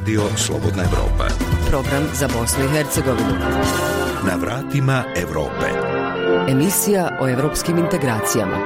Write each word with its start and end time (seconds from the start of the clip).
Radio 0.00 0.22
Slobodna 0.36 0.82
Evropa. 0.82 1.28
Program 1.68 2.02
za 2.14 2.28
Bosnu 2.28 2.64
i 2.64 2.68
Hercegovinu. 2.68 3.34
Na 4.26 4.34
vratima 4.36 5.04
Evrope. 5.16 5.66
Emisija 6.48 7.18
o 7.20 7.28
evropskim 7.28 7.78
integracijama. 7.78 8.56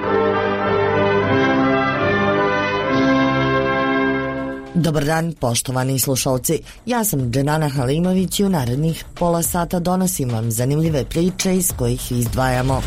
Dobar 4.74 5.04
dan, 5.04 5.32
poštovani 5.32 5.98
slušalci. 5.98 6.60
Ja 6.86 7.04
sam 7.04 7.30
Dženana 7.30 7.68
Halimović 7.68 8.40
i 8.40 8.44
u 8.44 8.48
narednih 8.48 9.04
pola 9.14 9.42
sata 9.42 9.80
donosim 9.80 10.30
vam 10.30 10.50
zanimljive 10.50 11.04
priče 11.04 11.56
iz 11.56 11.72
kojih 11.78 12.12
izdvajamo 12.12 12.82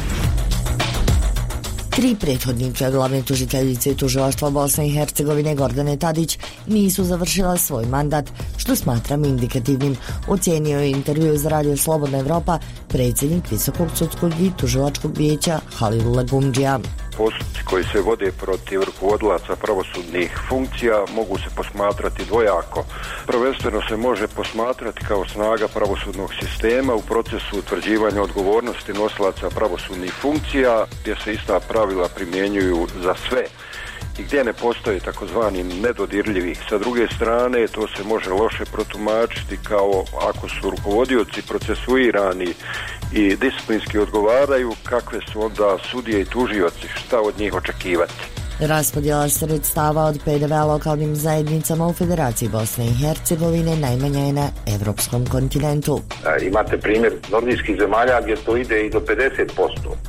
Tri 1.98 2.16
prethodnika 2.16 2.91
glavne 2.93 3.23
tužiteljice 3.25 3.95
tužilaštva 3.95 4.49
Bosne 4.49 4.84
i 4.88 4.91
Hercegovine 4.94 5.55
Gordane 5.55 5.98
Tadić 5.98 6.38
nisu 6.67 7.04
završila 7.04 7.58
svoj 7.58 7.85
mandat, 7.85 8.30
što 8.58 8.76
smatram 8.76 9.26
indikativnim. 9.26 9.95
Ocijenio 10.27 10.80
je 10.80 10.91
intervju 10.91 11.38
za 11.38 11.49
radio 11.49 11.77
Slobodna 11.77 12.18
Evropa 12.18 12.59
predsjednik 12.88 13.52
Visokog 13.52 13.88
sudskog 13.95 14.31
i 14.41 14.52
tužilačkog 14.57 15.18
vijeća 15.18 15.59
Halil 15.77 16.12
Legumđija 16.12 16.80
postupci 17.17 17.62
koji 17.70 17.84
se 17.84 18.02
vode 18.02 18.31
protiv 18.31 18.84
rukovodlaca 18.84 19.55
pravosudnih 19.55 20.39
funkcija 20.49 21.05
mogu 21.16 21.38
se 21.38 21.49
posmatrati 21.55 22.26
dvojako. 22.26 22.85
Prvenstveno 23.27 23.81
se 23.90 23.98
može 23.98 24.27
posmatrati 24.27 25.05
kao 25.07 25.26
snaga 25.27 25.67
pravosudnog 25.67 26.30
sistema 26.40 26.93
u 26.95 27.02
procesu 27.02 27.59
utvrđivanja 27.59 28.21
odgovornosti 28.21 28.93
nosilaca 28.93 29.49
pravosudnih 29.49 30.13
funkcija 30.21 30.85
gdje 31.02 31.16
se 31.23 31.34
ista 31.34 31.59
pravila 31.59 32.07
primjenjuju 32.16 32.88
za 33.03 33.16
sve 33.29 33.43
i 34.20 34.23
gdje 34.23 34.44
ne 34.44 34.53
postoje 34.53 34.99
takozvani 34.99 35.63
nedodirljivi. 35.63 36.55
Sa 36.70 36.77
druge 36.77 37.07
strane, 37.15 37.68
to 37.68 37.87
se 37.87 38.04
može 38.04 38.29
loše 38.29 38.65
protumačiti 38.65 39.57
kao 39.63 40.05
ako 40.29 40.49
su 40.49 40.70
rukovodioci 40.70 41.41
procesuirani 41.41 42.54
i 43.13 43.35
disciplinski 43.35 43.99
odgovaraju, 43.99 44.73
kakve 44.84 45.20
su 45.32 45.45
onda 45.45 45.77
sudije 45.91 46.21
i 46.21 46.26
tužioci, 46.26 46.88
šta 46.95 47.21
od 47.21 47.40
njih 47.40 47.54
očekivati. 47.54 48.37
Raspodjela 48.60 49.30
sredstava 49.30 50.04
od 50.04 50.20
PDV-a 50.26 50.66
lokalnim 50.66 51.16
zajednicama 51.16 51.88
u 51.88 51.94
Federaciji 51.94 52.50
Bosne 52.50 52.86
i 52.86 52.94
Hercegovine 52.94 53.76
najmanja 53.76 54.20
je 54.20 54.34
na 54.34 54.48
evropskom 54.76 55.26
kontinentu. 55.26 56.00
Imate 56.41 56.78
primjer 56.78 57.13
nordijskih 57.32 57.78
zemalja 57.80 58.22
gdje 58.22 58.35
to 58.35 58.58
ide 58.58 58.85
i 58.85 58.90
do 58.90 59.00
50%. 59.00 59.48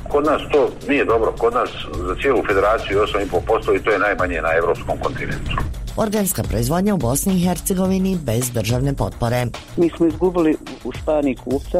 Kod 0.09 0.25
nas 0.25 0.41
to 0.51 0.69
nije 0.87 1.05
dobro, 1.05 1.33
kod 1.37 1.53
nas 1.53 1.69
za 2.07 2.15
cijelu 2.21 2.43
federaciju 2.47 2.99
8,5% 2.99 3.75
i 3.75 3.83
to 3.83 3.91
je 3.91 3.99
najmanje 3.99 4.41
na 4.41 4.49
evropskom 4.57 4.97
kontinentu. 5.03 5.51
Organska 5.97 6.43
proizvodnja 6.43 6.93
u 6.93 6.97
Bosni 6.97 7.33
i 7.35 7.47
Hercegovini 7.47 8.17
bez 8.23 8.51
državne 8.51 8.93
potpore. 8.93 9.45
Mi 9.77 9.89
smo 9.97 10.07
izgubili 10.07 10.57
u 10.83 10.91
Španiji 10.91 11.35
kupca 11.35 11.79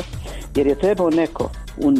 jer 0.55 0.67
je 0.67 0.79
trebao 0.79 1.09
neko 1.09 1.51
u, 1.77 1.93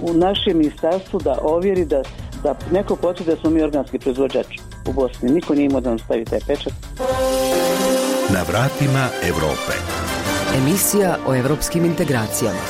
u 0.00 0.14
našem 0.14 0.58
ministarstvu 0.58 1.20
da 1.20 1.38
ovjeri 1.42 1.84
da 1.84 2.02
da 2.44 2.54
neko 2.72 2.96
potvrdi 2.96 3.30
da 3.30 3.36
smo 3.36 3.50
mi 3.50 3.62
organski 3.62 3.98
proizvođač 3.98 4.46
u 4.88 4.92
Bosni. 4.92 5.30
Niko 5.30 5.54
nije 5.54 5.66
imao 5.66 5.80
da 5.80 5.88
nam 5.88 5.98
stavi 5.98 6.24
taj 6.24 6.40
pečat. 6.46 6.72
Na 8.34 8.42
vratima 8.48 9.08
Evrope. 9.28 9.74
Emisija 10.58 11.16
o 11.26 11.34
evropskim 11.34 11.84
integracijama. 11.84 12.64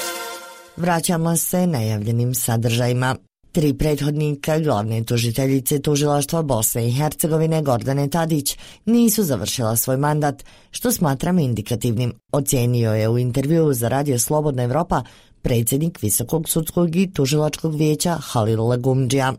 Vraćamo 0.77 1.37
se 1.37 1.67
najavljenim 1.67 2.35
sadržajima. 2.35 3.17
Tri 3.53 3.75
prethodnika 3.75 4.59
glavne 4.59 5.05
tužiteljice 5.05 5.83
tužilaštva 5.83 6.43
Bosne 6.43 6.89
i 6.89 6.93
Hercegovine 6.93 7.63
Gordane 7.63 8.11
Tadić 8.11 8.59
nisu 8.85 9.23
završila 9.23 9.77
svoj 9.77 9.97
mandat, 9.97 10.45
što 10.71 10.93
smatram 10.93 11.39
indikativnim. 11.39 12.13
Ocijenio 12.33 12.95
je 12.95 13.09
u 13.09 13.19
intervju 13.19 13.73
za 13.73 13.89
Radio 13.89 14.19
Slobodna 14.19 14.63
Evropa 14.63 15.03
predsjednik 15.45 16.03
Visokog 16.03 16.49
sudskog 16.49 16.97
i 16.97 17.13
tužilačkog 17.13 17.75
vijeća 17.75 18.19
Halil 18.21 18.69
Legumđija. 18.69 19.35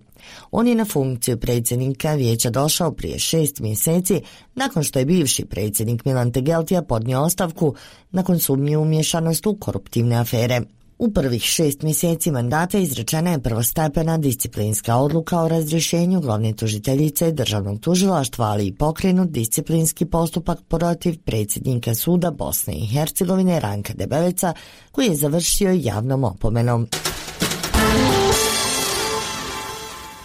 On 0.51 0.67
je 0.67 0.75
na 0.75 0.85
funkciju 0.85 1.37
predsjednika 1.37 2.13
vijeća 2.13 2.49
došao 2.49 2.91
prije 2.91 3.19
šest 3.19 3.59
mjeseci 3.59 4.21
nakon 4.55 4.83
što 4.83 4.99
je 4.99 5.05
bivši 5.05 5.45
predsjednik 5.45 6.05
Milan 6.05 6.31
Tegeltija 6.31 6.81
podnio 6.81 7.21
ostavku 7.21 7.75
nakon 8.11 8.39
sumnje 8.39 8.77
umješanost 8.77 9.45
u 9.45 9.57
koruptivne 9.59 10.15
afere. 10.15 10.61
U 10.97 11.11
prvih 11.11 11.43
šest 11.43 11.81
mjeseci 11.81 12.31
mandata 12.31 12.77
izrečena 12.77 13.31
je 13.31 13.41
prvostepena 13.41 14.17
disciplinska 14.17 14.95
odluka 14.95 15.41
o 15.41 15.47
razrješenju 15.47 16.21
glavne 16.21 16.53
tužiteljice 16.53 17.31
državnog 17.31 17.79
tužilaštva, 17.79 18.45
ali 18.45 18.67
i 18.67 18.75
pokrenut 18.75 19.29
disciplinski 19.29 20.05
postupak 20.05 20.59
protiv 20.67 21.17
predsjednika 21.25 21.95
suda 21.95 22.31
Bosne 22.31 22.73
i 22.73 22.85
Hercegovine 22.85 23.59
Ranka 23.59 23.93
Debeveca, 23.93 24.53
koji 24.91 25.07
je 25.07 25.15
završio 25.15 25.71
javnom 25.71 26.23
opomenom. 26.23 26.87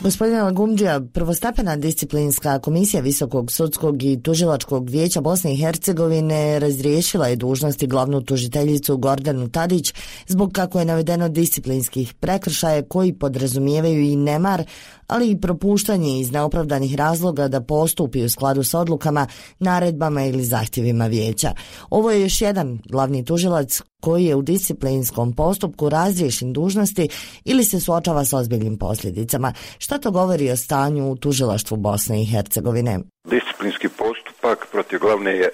Gospodine 0.02 0.42
Lagumđija, 0.42 1.00
prvostepena 1.12 1.76
disciplinska 1.76 2.58
komisija 2.58 3.02
Visokog 3.02 3.52
sudskog 3.52 4.02
i 4.02 4.22
tužilačkog 4.22 4.90
vijeća 4.90 5.20
Bosne 5.20 5.52
i 5.52 5.56
Hercegovine 5.56 6.58
razriješila 6.58 7.26
je 7.26 7.36
dužnosti 7.36 7.86
glavnu 7.86 8.20
tužiteljicu 8.20 8.96
Gordanu 8.96 9.48
Tadić 9.48 9.94
zbog 10.26 10.52
kako 10.52 10.78
je 10.78 10.84
navedeno 10.84 11.28
disciplinskih 11.28 12.14
prekršaja 12.14 12.82
koji 12.82 13.12
podrazumijevaju 13.12 14.00
i 14.00 14.16
nemar, 14.16 14.64
ali 15.06 15.30
i 15.30 15.40
propuštanje 15.40 16.20
iz 16.20 16.32
neopravdanih 16.32 16.94
razloga 16.94 17.48
da 17.48 17.60
postupi 17.60 18.24
u 18.24 18.30
skladu 18.30 18.62
s 18.62 18.74
odlukama, 18.74 19.26
naredbama 19.58 20.24
ili 20.24 20.44
zahtjevima 20.44 21.06
vijeća. 21.06 21.52
Ovo 21.90 22.10
je 22.10 22.20
još 22.20 22.40
jedan 22.40 22.78
glavni 22.88 23.24
tužilac 23.24 23.80
koji 24.00 24.24
je 24.24 24.34
u 24.34 24.42
disciplinskom 24.42 25.32
postupku 25.32 25.88
razriješen 25.88 26.52
dužnosti 26.52 27.08
ili 27.44 27.64
se 27.64 27.80
suočava 27.80 28.24
s 28.24 28.32
ozbiljnim 28.32 28.78
posljedicama. 28.78 29.52
Šta 29.78 29.98
to 29.98 30.10
govori 30.10 30.50
o 30.50 30.56
stanju 30.56 31.10
u 31.10 31.16
tužilaštvu 31.16 31.76
Bosne 31.76 32.22
i 32.22 32.26
Hercegovine? 32.26 32.98
Disciplinski 33.24 33.88
postupak 33.88 34.66
protiv 34.72 34.98
glavne 34.98 35.32
e, 35.32 35.48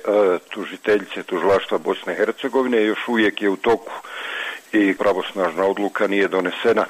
tužiteljice 0.50 1.22
tužilaštva 1.22 1.78
Bosne 1.78 2.12
i 2.12 2.16
Hercegovine 2.16 2.82
još 2.82 3.08
uvijek 3.08 3.42
je 3.42 3.50
u 3.50 3.56
toku 3.56 3.92
i 4.72 4.94
pravosnažna 4.94 5.64
odluka 5.64 6.06
nije 6.06 6.28
donesena 6.28 6.84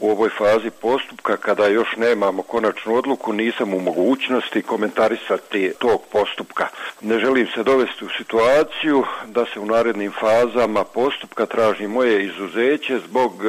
u 0.00 0.10
ovoj 0.10 0.28
fazi 0.38 0.70
postupka 0.70 1.36
kada 1.36 1.66
još 1.66 1.96
nemamo 1.96 2.42
konačnu 2.42 2.94
odluku 2.94 3.32
nisam 3.32 3.74
u 3.74 3.80
mogućnosti 3.80 4.62
komentarisati 4.62 5.72
tog 5.78 6.00
postupka. 6.12 6.68
Ne 7.00 7.18
želim 7.18 7.46
se 7.54 7.62
dovesti 7.62 8.04
u 8.04 8.08
situaciju 8.18 9.04
da 9.26 9.44
se 9.44 9.60
u 9.60 9.66
narednim 9.66 10.12
fazama 10.20 10.84
postupka 10.84 11.46
traži 11.46 11.86
moje 11.86 12.24
izuzeće 12.24 12.98
zbog 13.08 13.32
e, 13.44 13.48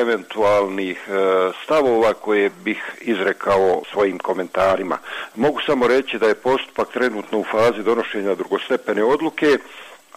eventualnih 0.00 1.08
e, 1.08 1.12
stavova 1.64 2.12
koje 2.12 2.50
bih 2.64 2.82
izrekao 3.00 3.82
svojim 3.92 4.18
komentarima. 4.18 4.98
Mogu 5.34 5.60
samo 5.66 5.86
reći 5.86 6.18
da 6.18 6.26
je 6.26 6.34
postupak 6.34 6.92
trenutno 6.92 7.38
u 7.38 7.44
fazi 7.44 7.82
donošenja 7.82 8.34
drugostepene 8.34 9.04
odluke 9.04 9.58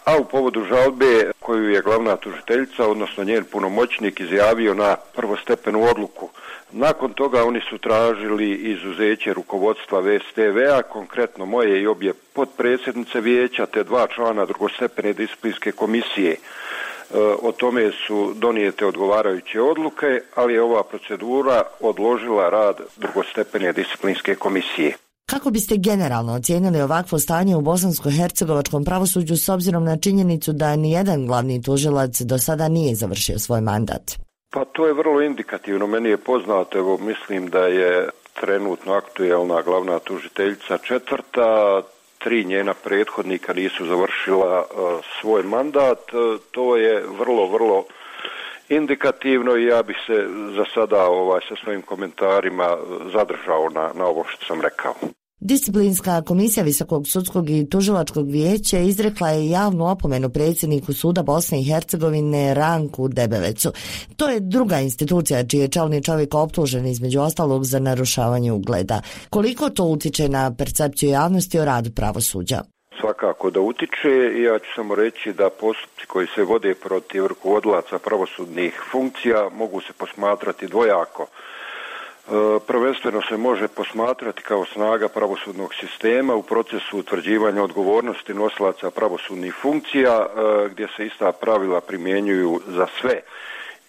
a 0.04 0.18
u 0.18 0.24
povodu 0.24 0.64
žalbe 0.64 1.30
koju 1.40 1.70
je 1.70 1.82
glavna 1.82 2.16
tužiteljica, 2.16 2.86
odnosno 2.86 3.24
njen 3.24 3.44
punomoćnik 3.44 4.20
izjavio 4.20 4.74
na 4.74 4.96
prvostepenu 5.16 5.84
odluku. 5.84 6.28
Nakon 6.72 7.12
toga 7.12 7.44
oni 7.44 7.60
su 7.70 7.78
tražili 7.78 8.50
izuzeće 8.50 9.32
rukovodstva 9.34 10.00
VSTV-a, 10.00 10.82
konkretno 10.82 11.46
moje 11.46 11.82
i 11.82 11.86
obje 11.86 12.12
potpredsjednice 12.32 13.20
vijeća 13.20 13.66
te 13.66 13.84
dva 13.84 14.06
člana 14.14 14.46
drugostepene 14.46 15.12
disciplinske 15.12 15.72
komisije. 15.72 16.30
E, 16.30 16.36
o 17.42 17.52
tome 17.52 17.90
su 18.06 18.32
donijete 18.36 18.86
odgovarajuće 18.86 19.60
odluke, 19.60 20.20
ali 20.34 20.54
je 20.54 20.62
ova 20.62 20.82
procedura 20.82 21.62
odložila 21.80 22.50
rad 22.50 22.80
drugostepene 22.96 23.72
disciplinske 23.72 24.34
komisije. 24.34 24.96
Kako 25.30 25.50
biste 25.50 25.76
generalno 25.76 26.32
ocijenili 26.32 26.80
ovakvo 26.80 27.18
stanje 27.18 27.56
u 27.56 27.60
bosansko-hercegovačkom 27.60 28.84
pravosuđu 28.84 29.36
s 29.36 29.48
obzirom 29.48 29.84
na 29.84 29.96
činjenicu 29.96 30.52
da 30.52 30.76
ni 30.76 30.92
jedan 30.92 31.26
glavni 31.26 31.62
tužilac 31.62 32.20
do 32.20 32.38
sada 32.38 32.68
nije 32.68 32.94
završio 32.94 33.38
svoj 33.38 33.60
mandat? 33.60 34.02
Pa 34.50 34.64
to 34.64 34.86
je 34.86 34.92
vrlo 34.92 35.22
indikativno. 35.22 35.86
Meni 35.86 36.08
je 36.08 36.16
poznato, 36.16 36.78
evo 36.78 36.98
mislim 36.98 37.50
da 37.50 37.66
je 37.66 38.08
trenutno 38.40 38.92
aktuelna 38.92 39.62
glavna 39.62 39.98
tužiteljica 39.98 40.78
četvrta, 40.78 41.82
tri 42.18 42.44
njena 42.44 42.74
prethodnika 42.74 43.52
nisu 43.52 43.86
završila 43.86 44.58
uh, 44.58 45.04
svoj 45.20 45.42
mandat. 45.42 45.98
Uh, 46.12 46.40
to 46.50 46.76
je 46.76 47.04
vrlo, 47.18 47.46
vrlo 47.46 47.84
indikativno 48.76 49.56
i 49.56 49.64
ja 49.64 49.82
bih 49.82 49.96
se 50.06 50.26
za 50.56 50.64
sada 50.74 51.04
ovaj, 51.04 51.40
sa 51.48 51.54
svojim 51.64 51.82
komentarima 51.82 52.76
zadržao 53.12 53.68
na, 53.74 53.90
na 53.94 54.04
ovo 54.06 54.24
što 54.28 54.46
sam 54.46 54.60
rekao. 54.60 54.94
Disciplinska 55.44 56.22
komisija 56.22 56.64
Visokog 56.64 57.08
sudskog 57.08 57.50
i 57.50 57.68
tužilačkog 57.70 58.30
vijeća 58.30 58.78
izrekla 58.78 59.28
je 59.28 59.50
javnu 59.50 59.90
opomenu 59.90 60.30
predsjedniku 60.30 60.92
suda 60.92 61.22
Bosne 61.22 61.60
i 61.60 61.64
Hercegovine 61.64 62.54
Ranku 62.54 63.08
Debevecu. 63.08 63.72
To 64.16 64.28
je 64.28 64.40
druga 64.40 64.80
institucija 64.80 65.46
čiji 65.46 65.60
je 65.60 65.68
čelni 65.68 66.02
čovjek 66.02 66.34
optužen 66.34 66.86
između 66.86 67.20
ostalog 67.20 67.64
za 67.64 67.78
narušavanje 67.78 68.52
ugleda. 68.52 69.00
Koliko 69.30 69.70
to 69.70 69.84
utiče 69.84 70.28
na 70.28 70.54
percepciju 70.54 71.10
javnosti 71.10 71.58
o 71.58 71.64
radu 71.64 71.90
pravosuđa? 71.90 72.62
Svakako 73.00 73.50
da 73.50 73.60
utiče 73.60 74.42
ja 74.42 74.58
ću 74.58 74.66
samo 74.74 74.94
reći 74.94 75.32
da 75.32 75.50
postupci 75.50 76.06
koji 76.06 76.26
se 76.34 76.42
vode 76.42 76.74
protiv 76.74 77.26
rukovodlaca 77.26 77.98
pravosudnih 77.98 78.82
funkcija 78.90 79.48
mogu 79.52 79.80
se 79.80 79.92
posmatrati 79.92 80.66
dvojako. 80.66 81.22
E, 81.22 82.30
prvenstveno 82.66 83.22
se 83.28 83.36
može 83.36 83.68
posmatrati 83.68 84.42
kao 84.42 84.64
snaga 84.64 85.08
pravosudnog 85.08 85.74
sistema 85.74 86.34
u 86.34 86.42
procesu 86.42 86.98
utvrđivanja 86.98 87.62
odgovornosti 87.62 88.34
nosilaca 88.34 88.90
pravosudnih 88.90 89.54
funkcija 89.54 90.26
e, 90.26 90.68
gdje 90.68 90.88
se 90.96 91.06
ista 91.06 91.32
pravila 91.32 91.80
primjenjuju 91.80 92.60
za 92.66 92.86
sve 93.00 93.22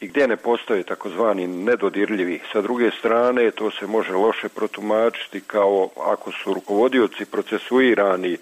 i 0.04 0.08
gdje 0.08 0.28
ne 0.28 0.38
postoje 0.38 0.84
takozvani 0.84 1.48
nedodirljivi. 1.48 2.40
Sa 2.52 2.62
druge 2.62 2.92
strane 2.92 3.52
to 3.52 3.72
se 3.72 3.88
može 3.88 4.14
loše 4.14 4.50
protumačiti 4.50 5.42
kao 5.42 5.90
ako 5.98 6.32
su 6.32 6.54
rukovodioci 6.54 7.26
procesuirani 7.26 8.38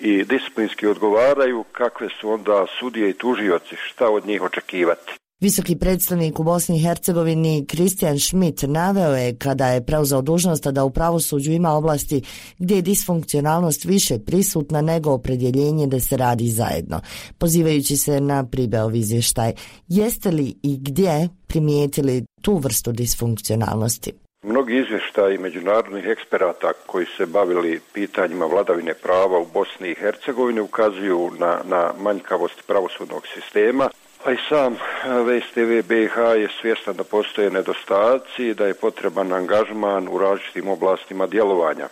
i 0.00 0.24
disciplinski 0.24 0.86
odgovaraju, 0.86 1.64
kakve 1.72 2.08
su 2.20 2.30
onda 2.30 2.66
sudije 2.78 3.10
i 3.10 3.18
tužioci, 3.18 3.76
šta 3.76 4.10
od 4.10 4.26
njih 4.26 4.42
očekivati. 4.42 5.12
Visoki 5.40 5.76
predstavnik 5.76 6.40
u 6.40 6.42
Bosni 6.42 6.76
i 6.76 6.82
Hercegovini 6.82 7.66
Kristijan 7.66 8.18
Schmidt 8.18 8.62
naveo 8.62 9.16
je 9.16 9.36
kada 9.38 9.66
je 9.66 9.86
preuzeo 9.86 10.22
dužnost 10.22 10.66
da 10.66 10.84
u 10.84 10.90
pravosuđu 10.90 11.52
ima 11.52 11.72
oblasti 11.72 12.22
gdje 12.58 12.74
je 12.76 12.82
disfunkcionalnost 12.82 13.84
više 13.84 14.18
prisutna 14.18 14.80
nego 14.80 15.10
opredjeljenje 15.10 15.86
da 15.86 16.00
se 16.00 16.16
radi 16.16 16.48
zajedno, 16.48 17.00
pozivajući 17.38 17.96
se 17.96 18.20
na 18.20 18.46
Pribeov 18.46 18.94
izvještaj. 18.94 19.52
Jeste 19.88 20.30
li 20.30 20.54
i 20.62 20.78
gdje 20.80 21.28
primijetili 21.46 22.24
tu 22.42 22.56
vrstu 22.56 22.92
disfunkcionalnosti? 22.92 24.12
Mnogi 24.42 24.76
izvještaji 24.76 25.38
međunarodnih 25.38 26.04
eksperata 26.06 26.72
koji 26.86 27.06
se 27.16 27.26
bavili 27.26 27.80
pitanjima 27.94 28.46
vladavine 28.46 28.94
prava 28.94 29.38
u 29.38 29.46
Bosni 29.54 29.90
i 29.90 29.94
Hercegovini 29.94 30.60
ukazuju 30.60 31.30
na, 31.38 31.60
na 31.64 31.92
manjkavost 31.98 32.66
pravosudnog 32.66 33.22
sistema, 33.34 33.88
a 34.24 34.32
i 34.32 34.36
sam 34.48 34.76
VSTV 35.04 35.88
BiH 35.88 36.16
je 36.16 36.48
svjestan 36.60 36.96
da 36.96 37.04
postoje 37.04 37.50
nedostaci 37.50 38.44
i 38.44 38.54
da 38.54 38.66
je 38.66 38.74
potreban 38.74 39.32
angažman 39.32 40.08
u 40.08 40.18
različitim 40.18 40.68
oblastima 40.68 41.26
djelovanja. 41.26 41.84
E, 41.84 41.90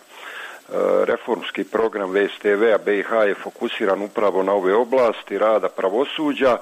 reformski 1.05 1.63
program 1.63 2.11
VSTV-a 2.11 2.77
BiH 2.85 3.11
je 3.27 3.35
fokusiran 3.35 4.01
upravo 4.01 4.43
na 4.43 4.53
ove 4.53 4.73
oblasti 4.73 5.37
rada 5.37 5.69
pravosuđa 5.69 6.57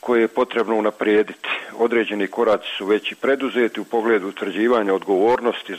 koje 0.00 0.20
je 0.20 0.28
potrebno 0.28 0.76
unaprijediti. 0.76 1.48
Određeni 1.78 2.26
koraci 2.26 2.68
su 2.78 2.86
već 2.86 3.12
i 3.12 3.14
preduzeti 3.14 3.80
u 3.80 3.84
pogledu 3.84 4.28
utvrđivanja 4.28 4.94
odgovornosti 4.94 5.74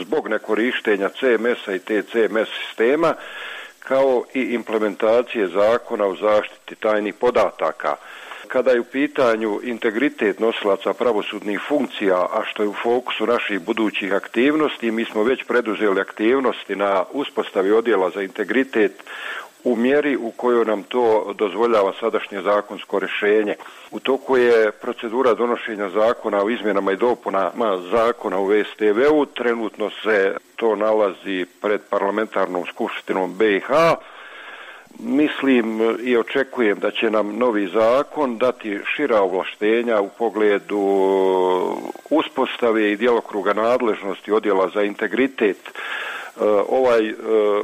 zbog 0.00 0.28
nekorištenja 0.28 1.08
CMS-a 1.08 1.74
i 1.74 1.78
TCMS 1.78 2.48
sistema, 2.66 3.14
kao 3.82 4.24
i 4.34 4.40
implementacije 4.40 5.46
zakona 5.48 6.06
o 6.06 6.16
zaštiti 6.16 6.74
tajnih 6.74 7.14
podataka. 7.14 7.96
Kada 8.48 8.70
je 8.70 8.80
u 8.80 8.84
pitanju 8.84 9.60
integritet 9.62 10.40
nosilaca 10.40 10.92
pravosudnih 10.92 11.60
funkcija, 11.68 12.16
a 12.16 12.42
što 12.50 12.62
je 12.62 12.68
u 12.68 12.74
fokusu 12.82 13.26
naših 13.26 13.60
budućih 13.60 14.12
aktivnosti, 14.12 14.90
mi 14.90 15.04
smo 15.04 15.22
već 15.22 15.44
preduzeli 15.44 16.00
aktivnosti 16.00 16.76
na 16.76 17.04
uspostavi 17.12 17.72
odjela 17.72 18.10
za 18.10 18.22
integritet 18.22 18.92
u 19.64 19.76
mjeri 19.76 20.16
u 20.16 20.30
kojoj 20.30 20.64
nam 20.64 20.82
to 20.82 21.32
dozvoljava 21.38 21.92
sadašnje 22.00 22.42
zakonsko 22.42 22.98
rješenje. 22.98 23.54
U 23.90 24.00
toku 24.00 24.36
je 24.36 24.70
procedura 24.70 25.34
donošenja 25.34 25.88
zakona 25.88 26.42
o 26.42 26.50
izmjenama 26.50 26.92
i 26.92 26.96
dopunama 26.96 27.78
zakona 27.90 28.38
u 28.38 28.46
VSTV-u. 28.46 29.26
Trenutno 29.26 29.90
se 30.02 30.36
to 30.56 30.76
nalazi 30.76 31.46
pred 31.60 31.80
parlamentarnom 31.90 32.64
skupštinom 32.66 33.38
BiH. 33.38 33.70
Mislim 34.98 35.96
i 36.02 36.16
očekujem 36.16 36.78
da 36.78 36.90
će 36.90 37.10
nam 37.10 37.38
novi 37.38 37.66
zakon 37.66 38.38
dati 38.38 38.80
šira 38.96 39.20
ovlaštenja 39.20 40.00
u 40.00 40.08
pogledu 40.08 40.80
uspostave 42.10 42.92
i 42.92 42.96
djelokruga 42.96 43.52
nadležnosti 43.52 44.32
odjela 44.32 44.68
za 44.74 44.82
integritet 44.82 45.72
ovaj 46.68 47.08
e, 47.08 47.14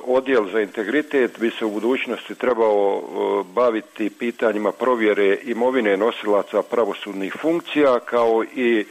odjel 0.07 0.51
za 0.53 0.61
integritet 0.61 1.39
bi 1.39 1.51
se 1.51 1.65
u 1.65 1.71
budućnosti 1.71 2.35
trebao 2.35 3.01
e, 3.01 3.45
baviti 3.55 4.11
pitanjima 4.11 4.73
provjere 4.73 5.39
imovine 5.45 5.97
nosilaca 5.97 6.63
pravosudnih 6.63 7.35
funkcija 7.41 8.01
kao 8.01 8.45
i 8.57 8.85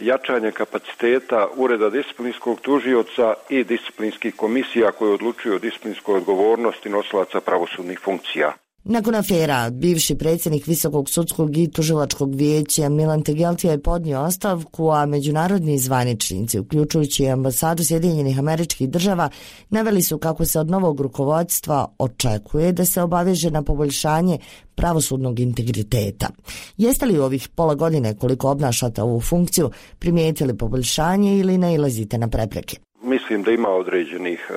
jačanje 0.00 0.52
kapaciteta 0.52 1.48
ureda 1.56 1.90
disciplinskog 1.90 2.60
tužioca 2.60 3.34
i 3.48 3.64
disciplinskih 3.64 4.34
komisija 4.36 4.92
koje 4.92 5.12
odlučuju 5.12 5.54
o 5.54 5.58
disciplinskoj 5.58 6.16
odgovornosti 6.16 6.88
nosilaca 6.88 7.40
pravosudnih 7.40 8.00
funkcija. 8.00 8.52
Nakon 8.88 9.14
afera, 9.14 9.70
bivši 9.70 10.14
predsjednik 10.14 10.66
Visokog 10.66 11.10
sudskog 11.10 11.56
i 11.56 11.70
tužilačkog 11.70 12.34
vijeća 12.34 12.88
Milan 12.88 13.22
Tegeltija 13.22 13.72
je 13.72 13.82
podnio 13.82 14.20
ostavku, 14.20 14.90
a 14.90 15.06
međunarodni 15.06 15.78
zvaničnici, 15.78 16.58
uključujući 16.58 17.28
ambasadu 17.28 17.84
Sjedinjenih 17.84 18.38
američkih 18.38 18.90
država, 18.90 19.30
naveli 19.70 20.02
su 20.02 20.18
kako 20.18 20.44
se 20.44 20.60
od 20.60 20.70
novog 20.70 21.00
rukovodstva 21.00 21.94
očekuje 21.98 22.72
da 22.72 22.84
se 22.84 23.02
obaveže 23.02 23.50
na 23.50 23.62
poboljšanje 23.62 24.38
pravosudnog 24.74 25.40
integriteta. 25.40 26.28
Jeste 26.76 27.06
li 27.06 27.18
u 27.18 27.24
ovih 27.24 27.48
pola 27.48 27.74
godine 27.74 28.16
koliko 28.16 28.50
obnašate 28.50 29.02
ovu 29.02 29.20
funkciju 29.20 29.70
primijetili 29.98 30.56
poboljšanje 30.56 31.38
ili 31.38 31.58
ne 31.58 31.74
ilazite 31.74 32.18
na 32.18 32.28
prepreke? 32.28 32.85
Mislim 33.06 33.42
da 33.42 33.50
ima 33.50 33.68
određenih 33.68 34.50
e, 34.50 34.54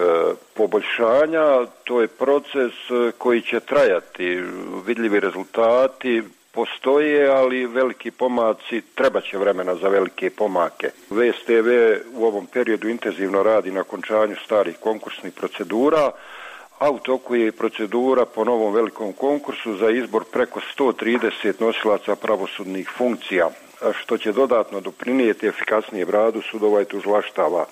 poboljšanja, 0.53 1.65
to 1.83 2.01
je 2.01 2.07
proces 2.07 2.73
e, 2.89 3.11
koji 3.17 3.41
će 3.41 3.59
trajati, 3.59 4.43
vidljivi 4.85 5.19
rezultati 5.19 6.23
postoje, 6.51 7.27
ali 7.27 7.65
veliki 7.65 8.11
pomaci, 8.11 8.81
treba 8.95 9.21
će 9.21 9.37
vremena 9.37 9.75
za 9.75 9.87
velike 9.87 10.29
pomake. 10.29 10.89
VSTV 11.09 11.69
u 12.13 12.25
ovom 12.25 12.45
periodu 12.45 12.89
intenzivno 12.89 13.43
radi 13.43 13.71
na 13.71 13.83
končanju 13.83 14.35
starih 14.45 14.77
konkursnih 14.79 15.33
procedura, 15.33 16.11
a 16.79 16.89
u 16.91 16.99
toku 16.99 17.35
je 17.35 17.47
i 17.47 17.51
procedura 17.51 18.25
po 18.25 18.43
novom 18.43 18.73
velikom 18.73 19.13
konkursu 19.13 19.75
za 19.75 19.89
izbor 19.89 20.23
preko 20.31 20.59
130 20.77 21.53
nosilaca 21.59 22.15
pravosudnih 22.15 22.89
funkcija, 22.97 23.49
što 23.93 24.17
će 24.17 24.31
dodatno 24.31 24.79
doprinijeti 24.79 25.47
efikasnije 25.47 26.05
radu 26.05 26.41
sudova 26.41 26.81
i 26.81 26.85
tužlaštava. 26.85 27.65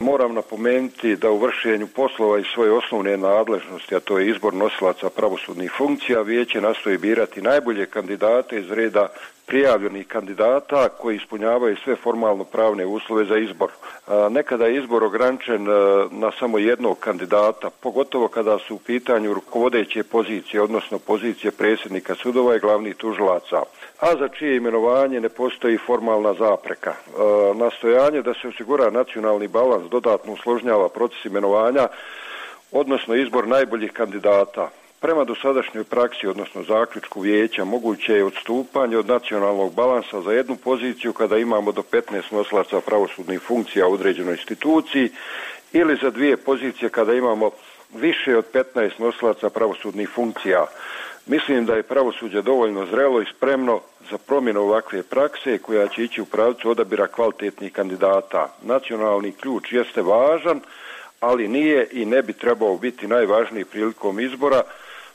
Moram 0.00 0.34
napomenuti 0.34 1.16
da 1.16 1.30
u 1.30 1.38
vršenju 1.38 1.86
poslova 1.86 2.38
i 2.38 2.44
svoje 2.54 2.72
osnovne 2.72 3.16
nadležnosti, 3.16 3.94
a 3.94 4.00
to 4.00 4.18
je 4.18 4.28
izbor 4.28 4.54
nosilaca 4.54 5.10
pravosudnih 5.10 5.72
funkcija, 5.78 6.20
vijeće 6.22 6.60
nastoji 6.60 6.98
birati 6.98 7.42
najbolje 7.42 7.86
kandidate 7.86 8.58
iz 8.58 8.70
reda 8.70 9.08
prijavljenih 9.50 10.06
kandidata 10.06 10.88
koji 10.88 11.16
ispunjavaju 11.16 11.76
sve 11.84 11.96
formalno 11.96 12.44
pravne 12.44 12.86
uslove 12.86 13.24
za 13.24 13.36
izbor. 13.38 13.70
Nekada 14.30 14.66
je 14.66 14.76
izbor 14.76 15.04
ograničen 15.04 15.64
na 16.10 16.30
samo 16.38 16.58
jednog 16.58 16.98
kandidata, 16.98 17.70
pogotovo 17.70 18.28
kada 18.28 18.58
su 18.58 18.74
u 18.74 18.78
pitanju 18.78 19.34
rukovodeće 19.34 20.02
pozicije, 20.02 20.62
odnosno 20.62 20.98
pozicije 20.98 21.50
predsjednika 21.50 22.14
sudova 22.14 22.56
i 22.56 22.60
glavnih 22.60 22.96
tužilaca 22.96 23.62
a 24.00 24.16
za 24.16 24.28
čije 24.28 24.56
imenovanje 24.56 25.20
ne 25.20 25.28
postoji 25.28 25.78
formalna 25.78 26.34
zapreka. 26.34 26.94
nastojanje 27.54 28.22
da 28.22 28.34
se 28.34 28.48
osigura 28.48 28.90
nacionalni 28.90 29.48
balans 29.48 29.90
dodatno 29.90 30.32
usložnjava 30.32 30.88
proces 30.88 31.24
imenovanja, 31.24 31.88
odnosno 32.72 33.14
izbor 33.14 33.48
najboljih 33.48 33.92
kandidata. 33.92 34.70
Prema 35.00 35.24
dosadašnjoj 35.24 35.84
praksi, 35.84 36.26
odnosno 36.26 36.62
zaključku 36.62 37.20
vijeća, 37.20 37.64
moguće 37.64 38.12
je 38.12 38.24
odstupanje 38.24 38.98
od 38.98 39.06
nacionalnog 39.06 39.74
balansa 39.74 40.20
za 40.20 40.32
jednu 40.32 40.56
poziciju 40.56 41.12
kada 41.12 41.38
imamo 41.38 41.72
do 41.72 41.82
15 41.92 42.32
noslaca 42.32 42.80
pravosudnih 42.80 43.40
funkcija 43.40 43.88
u 43.88 43.92
određenoj 43.92 44.32
instituciji 44.32 45.10
ili 45.72 45.98
za 46.02 46.10
dvije 46.10 46.36
pozicije 46.36 46.88
kada 46.88 47.14
imamo 47.14 47.50
više 47.94 48.36
od 48.36 48.44
15 48.74 48.90
noslaca 48.98 49.50
pravosudnih 49.50 50.08
funkcija. 50.08 50.66
Mislim 51.26 51.66
da 51.66 51.74
je 51.74 51.82
pravosuđe 51.82 52.42
dovoljno 52.42 52.86
zrelo 52.86 53.22
i 53.22 53.32
spremno 53.36 53.80
za 54.10 54.18
promjenu 54.18 54.60
ovakve 54.60 55.02
prakse 55.02 55.58
koja 55.58 55.88
će 55.88 56.04
ići 56.04 56.20
u 56.20 56.26
pravcu 56.26 56.70
odabira 56.70 57.06
kvalitetnih 57.06 57.72
kandidata. 57.72 58.54
Nacionalni 58.62 59.32
ključ 59.32 59.72
jeste 59.72 60.02
važan, 60.02 60.60
ali 61.20 61.48
nije 61.48 61.88
i 61.92 62.04
ne 62.04 62.22
bi 62.22 62.32
trebao 62.32 62.76
biti 62.76 63.06
najvažniji 63.06 63.64
prilikom 63.64 64.20
izbora, 64.20 64.62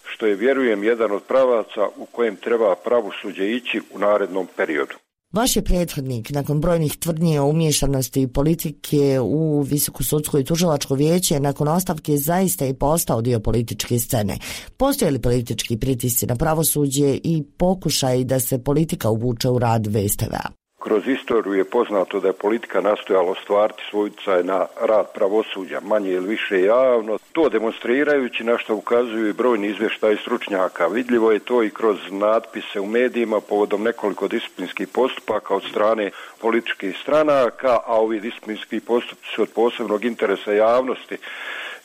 što 0.08 0.26
je, 0.26 0.36
vjerujem, 0.36 0.84
jedan 0.84 1.12
od 1.12 1.24
pravaca 1.24 1.88
u 1.98 2.06
kojem 2.06 2.36
treba 2.36 2.76
pravosuđe 2.76 3.52
ići 3.52 3.82
u 3.94 4.00
narednom 4.00 4.48
periodu. 4.58 4.96
Vaš 5.34 5.56
je 5.56 5.64
prethodnik, 5.64 6.30
nakon 6.30 6.62
brojnih 6.62 6.98
tvrdnji 6.98 7.40
o 7.40 7.46
umješanosti 7.46 8.28
politike 8.28 9.20
u 9.20 9.62
Visoku 9.62 10.04
sudsku 10.04 10.40
i 10.40 10.44
tužilačko 10.44 10.96
vijeće, 10.96 11.40
nakon 11.40 11.68
ostavke 11.68 12.18
zaista 12.18 12.66
i 12.66 12.74
postao 12.74 13.22
dio 13.22 13.40
političke 13.40 14.00
scene. 14.00 14.38
Postoje 14.78 15.12
li 15.12 15.22
politički 15.22 15.78
pritisci 15.78 16.26
na 16.26 16.36
pravosuđe 16.36 17.20
i 17.24 17.44
pokušaj 17.58 18.24
da 18.24 18.40
se 18.40 18.64
politika 18.64 19.10
uvuče 19.10 19.50
u 19.50 19.60
rad 19.60 19.88
VSTV-a? 19.88 20.65
Kroz 20.86 21.08
istoriju 21.08 21.54
je 21.54 21.64
poznato 21.64 22.20
da 22.20 22.28
je 22.28 22.34
politika 22.34 22.82
nastojala 22.82 23.32
ostvariti 23.32 23.84
svoj 23.90 24.08
utjecaj 24.08 24.44
na 24.44 24.66
rad 24.82 25.14
pravosuđa, 25.14 25.80
manje 25.80 26.12
ili 26.12 26.28
više 26.28 26.62
javno. 26.62 27.18
To 27.32 27.50
demonstrirajući 27.50 28.44
na 28.44 28.58
što 28.58 28.76
ukazuju 28.76 29.30
i 29.30 29.34
brojni 29.34 29.68
izvještaji 29.68 30.18
stručnjaka. 30.18 30.88
Vidljivo 30.88 31.32
je 31.32 31.40
to 31.40 31.64
i 31.64 31.70
kroz 31.70 31.98
natpise 32.12 32.80
u 32.80 32.86
medijima 32.86 33.42
povodom 33.42 33.84
nekoliko 33.84 34.28
disciplinskih 34.28 34.88
postupaka 34.88 35.56
od 35.56 35.64
strane 35.64 36.12
političkih 36.42 36.98
stranaka, 37.02 37.80
a 37.86 38.00
ovi 38.02 38.20
disciplinski 38.20 38.80
postupci 38.80 39.28
su 39.36 39.42
od 39.42 39.50
posebnog 39.56 40.06
interesa 40.06 40.52
javnosti 40.54 41.18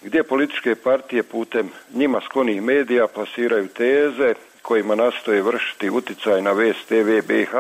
gdje 0.03 0.23
političke 0.23 0.75
partije 0.75 1.23
putem 1.23 1.71
njima 1.95 2.21
sklonih 2.21 2.63
medija 2.63 3.07
plasiraju 3.07 3.69
teze 3.69 4.35
kojima 4.63 4.95
nastoje 4.95 5.43
vršiti 5.43 5.91
utjecaj 5.91 6.43
na 6.43 6.53
VSTV 6.53 6.95
TV 6.95 7.33
BH 7.33 7.55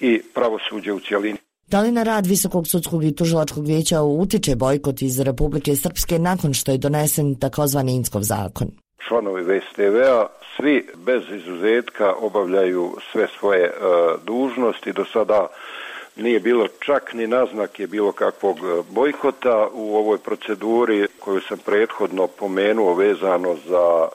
i 0.00 0.22
pravosuđe 0.34 0.92
u 0.92 1.00
cjelini. 1.00 1.38
Da 1.66 1.80
li 1.80 1.92
na 1.92 2.02
rad 2.02 2.26
Visokog 2.26 2.66
sudskog 2.66 3.04
i 3.04 3.16
tužilačkog 3.16 3.66
vijeća 3.66 4.02
utiče 4.02 4.56
bojkot 4.56 5.02
iz 5.02 5.20
Republike 5.20 5.76
Srpske 5.76 6.18
nakon 6.18 6.54
što 6.54 6.72
je 6.72 6.78
donesen 6.78 7.34
takozvani 7.34 7.94
Inskov 7.94 8.22
zakon? 8.22 8.68
Članovi 9.08 9.42
VSTV-a 9.42 10.26
svi 10.56 10.86
bez 10.96 11.22
izuzetka 11.30 12.12
obavljaju 12.12 12.96
sve 13.12 13.26
svoje 13.38 13.64
e, 13.64 13.72
dužnosti. 14.26 14.92
Do 14.92 15.04
sada 15.12 15.46
nije 16.16 16.40
bilo 16.40 16.68
čak 16.86 17.14
ni 17.14 17.26
naznake 17.26 17.86
bilo 17.86 18.12
kakvog 18.12 18.58
e, 18.58 18.82
bojkota 18.90 19.68
u 19.72 19.96
ovoj 19.96 20.18
proceduri 20.18 21.06
koju 21.20 21.40
sam 21.40 21.58
prethodno 21.58 22.26
pomenuo 22.26 22.94
vezano 22.94 23.56
za 23.68 24.08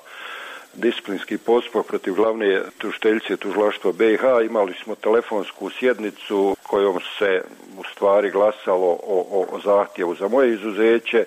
disciplinski 0.77 1.37
postupak 1.37 1.85
protiv 1.85 2.13
glavne 2.13 2.61
tužiteljice 2.77 3.37
tužilaštva 3.37 3.91
BiH. 3.91 4.21
Imali 4.45 4.73
smo 4.83 4.95
telefonsku 4.95 5.69
sjednicu 5.69 6.55
kojom 6.63 6.99
se 7.19 7.41
u 7.77 7.83
stvari 7.91 8.31
glasalo 8.31 8.99
o, 9.03 9.47
o, 9.51 9.59
zahtjevu 9.63 10.15
za 10.15 10.27
moje 10.27 10.53
izuzeće 10.53 11.25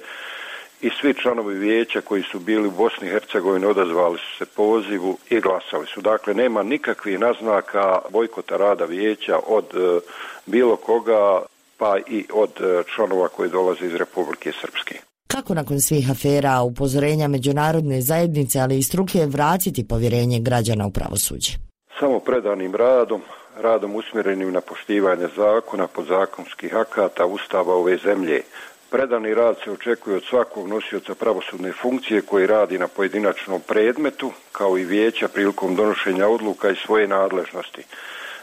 i 0.80 0.90
svi 1.00 1.14
članovi 1.14 1.54
vijeća 1.54 2.00
koji 2.00 2.22
su 2.22 2.38
bili 2.38 2.68
u 2.68 2.70
Bosni 2.70 3.06
i 3.06 3.10
Hercegovini 3.10 3.66
odazvali 3.66 4.18
su 4.18 4.36
se 4.38 4.46
pozivu 4.46 5.18
i 5.30 5.40
glasali 5.40 5.86
su. 5.86 6.00
Dakle, 6.00 6.34
nema 6.34 6.62
nikakvih 6.62 7.18
naznaka 7.18 7.98
bojkota 8.10 8.56
rada 8.56 8.84
vijeća 8.84 9.38
od 9.46 9.64
e, 9.74 10.00
bilo 10.46 10.76
koga 10.76 11.42
pa 11.78 11.98
i 12.06 12.26
od 12.32 12.50
e, 12.60 12.82
članova 12.94 13.28
koji 13.28 13.50
dolaze 13.50 13.86
iz 13.86 13.94
Republike 13.94 14.52
Srpske. 14.60 15.09
Kako 15.34 15.54
nakon 15.54 15.80
svih 15.80 16.10
afera, 16.10 16.62
upozorenja 16.62 17.28
međunarodne 17.28 18.00
zajednice, 18.00 18.60
ali 18.60 18.78
i 18.78 18.82
struke, 18.82 19.26
vratiti 19.26 19.88
povjerenje 19.88 20.40
građana 20.40 20.86
u 20.86 20.90
pravosuđe? 20.90 21.52
Samo 22.00 22.20
predanim 22.20 22.74
radom, 22.74 23.20
radom 23.56 23.96
usmjerenim 23.96 24.52
na 24.52 24.60
poštivanje 24.60 25.28
zakona, 25.36 25.86
podzakonskih 25.86 26.76
akata, 26.76 27.26
ustava 27.26 27.74
ove 27.74 27.96
zemlje. 27.96 28.42
Predani 28.90 29.34
rad 29.34 29.56
se 29.64 29.70
očekuje 29.70 30.16
od 30.16 30.22
svakog 30.30 30.68
nosioca 30.68 31.14
pravosudne 31.14 31.72
funkcije 31.72 32.22
koji 32.22 32.46
radi 32.46 32.78
na 32.78 32.88
pojedinačnom 32.88 33.60
predmetu, 33.60 34.32
kao 34.52 34.78
i 34.78 34.84
vijeća 34.84 35.28
prilikom 35.28 35.76
donošenja 35.76 36.28
odluka 36.28 36.70
i 36.70 36.82
svoje 36.86 37.08
nadležnosti. 37.08 37.82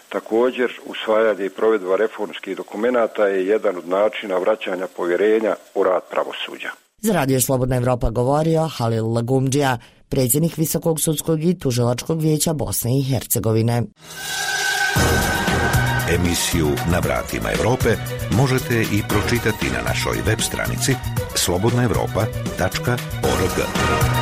Također, 0.09 0.79
usvajanje 0.85 1.45
i 1.45 1.49
provedba 1.49 1.95
reformskih 1.95 2.57
dokumenata 2.57 3.27
je 3.27 3.47
jedan 3.47 3.77
od 3.77 3.87
načina 3.87 4.37
vraćanja 4.37 4.87
povjerenja 4.95 5.55
u 5.75 5.83
rad 5.83 6.01
pravosuđa. 6.11 6.69
Za 7.01 7.13
radio 7.13 7.41
Slobodna 7.41 7.75
Evropa 7.75 8.09
govorio 8.09 8.67
Halil 8.67 9.13
Lagumđija, 9.13 9.77
predsjednik 10.09 10.57
Visokog 10.57 10.99
sudskog 10.99 11.43
i 11.43 11.59
tužilačkog 11.59 12.21
vijeća 12.21 12.53
Bosne 12.53 12.91
i 12.99 13.03
Hercegovine. 13.03 13.83
Emisiju 16.15 16.67
Na 16.91 16.99
vratima 16.99 17.49
Europe 17.57 17.89
možete 18.31 18.81
i 18.81 19.03
pročitati 19.09 19.65
na 19.65 19.81
našoj 19.87 20.17
web 20.25 20.39
stranici 20.39 20.95
slobodnaevropa.org. 21.35 24.16